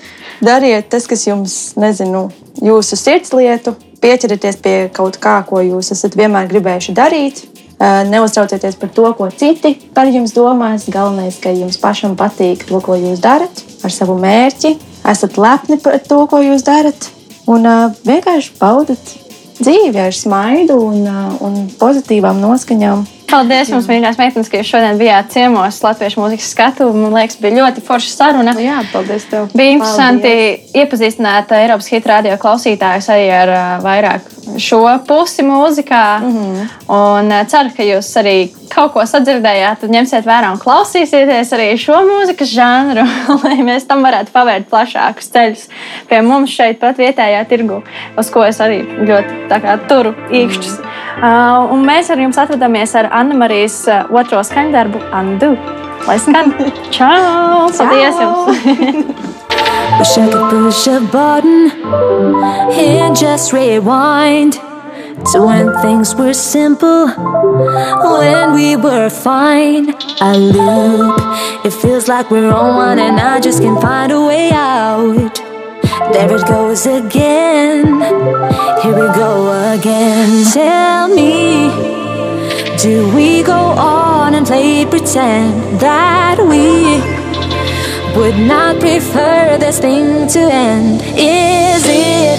[0.44, 2.26] dariet tas, kas jums, nezinu,
[2.62, 7.44] jūsu sirdslietu, pieķerieties pie kaut kā, ko jūs esat vienmēr gribējuši darīt.
[7.80, 10.86] Neuztraucieties par to, ko citi par jums domās.
[10.92, 14.76] Galvenais, ka jums pašam patīk to, ko jūs darat, ar savu mērķi.
[15.10, 17.10] Esat lepni par to, ko jūs darat,
[17.50, 17.66] un
[18.06, 19.18] vienkārši baudat
[19.58, 21.04] dzīvi ar smaidu un,
[21.44, 23.04] un pozitīvām noskaņām.
[23.30, 26.90] Paldies jums, mīļās meitenes, ka jūs šodien bijāt ciemos Latviešu mūzikas skatu.
[26.94, 28.54] Man liekas, bija ļoti forša saruna.
[28.62, 29.48] Jā, paldies tev.
[29.56, 30.34] Bija interesanti
[30.76, 34.28] iepazīstināt Eiropas hit radio klausītājus arī ar vairāk
[34.58, 36.20] šo pusi mūzikā.
[36.20, 36.68] Mm -hmm.
[36.88, 38.36] Un eh, ceru, ka jūs arī
[38.74, 43.06] kaut ko sadzirdējāt, tad ņemsiet vērā un klausīsieties arī šo mūzikas žanru,
[43.44, 45.68] lai mēs tam varētu pavērt plašākus ceļus
[46.08, 47.82] pie mums šeit, pat vietējā tirgu,
[48.18, 50.80] uz ko es arī ļoti kā, turu īkšķus.
[51.14, 55.56] Uh, un mēs ar jums atrodamies ar Anna Marijas uh, otro skaņdarbu, Andu.
[56.06, 56.52] Lai skan!
[56.96, 57.70] Čau!
[57.78, 59.34] Paldies jums!
[59.98, 61.70] Wish I could push a button
[62.72, 64.54] and just rewind
[65.32, 69.94] to when things were simple, when we were fine.
[70.20, 71.16] I loop,
[71.64, 75.34] it feels like we're on one, and I just can't find a way out.
[76.12, 78.00] There it goes again.
[78.82, 80.44] Here we go again.
[80.52, 81.68] Tell me,
[82.78, 87.33] do we go on and play pretend that we?
[88.16, 91.02] Would not prefer this thing to end.
[91.16, 92.38] Is it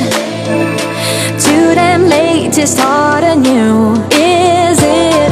[1.40, 3.94] too damn late to start anew?
[4.12, 5.32] Is it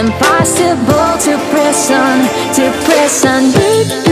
[0.00, 2.18] impossible to press on,
[2.54, 4.09] to press on?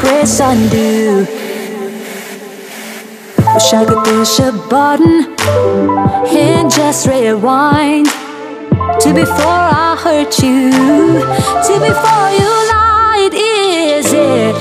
[0.00, 1.26] Press undo?
[3.54, 5.34] Wish I could push a button
[6.36, 8.06] and just rewind
[9.00, 10.70] to before I hurt you,
[11.66, 13.34] to before you lied.
[13.34, 14.54] Is it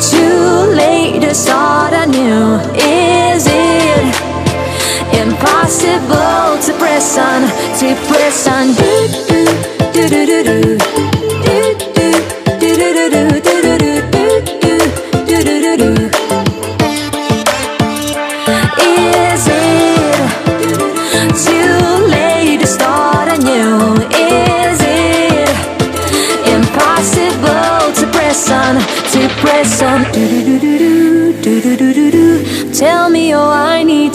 [0.00, 2.56] too late to start anew?
[2.74, 4.14] Is it
[5.20, 7.42] impossible to press on,
[7.80, 8.74] to press on?
[8.74, 9.08] Do,
[9.92, 10.69] do, do, do, do,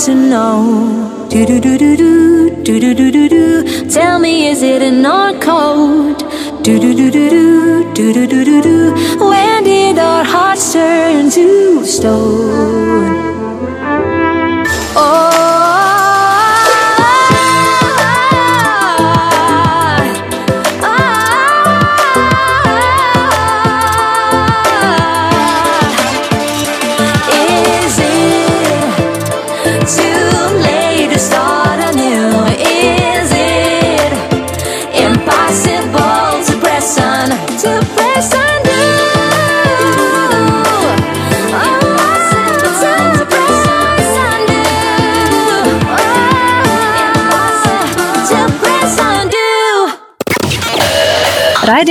[0.06, 1.28] to know.
[1.30, 3.90] Do do do do do do do do do do.
[3.90, 6.20] Tell me, is it an odd code?
[6.62, 8.94] Do do do do do do do do do do.
[9.18, 13.16] When did our hearts turn to stone?
[14.96, 15.85] Oh.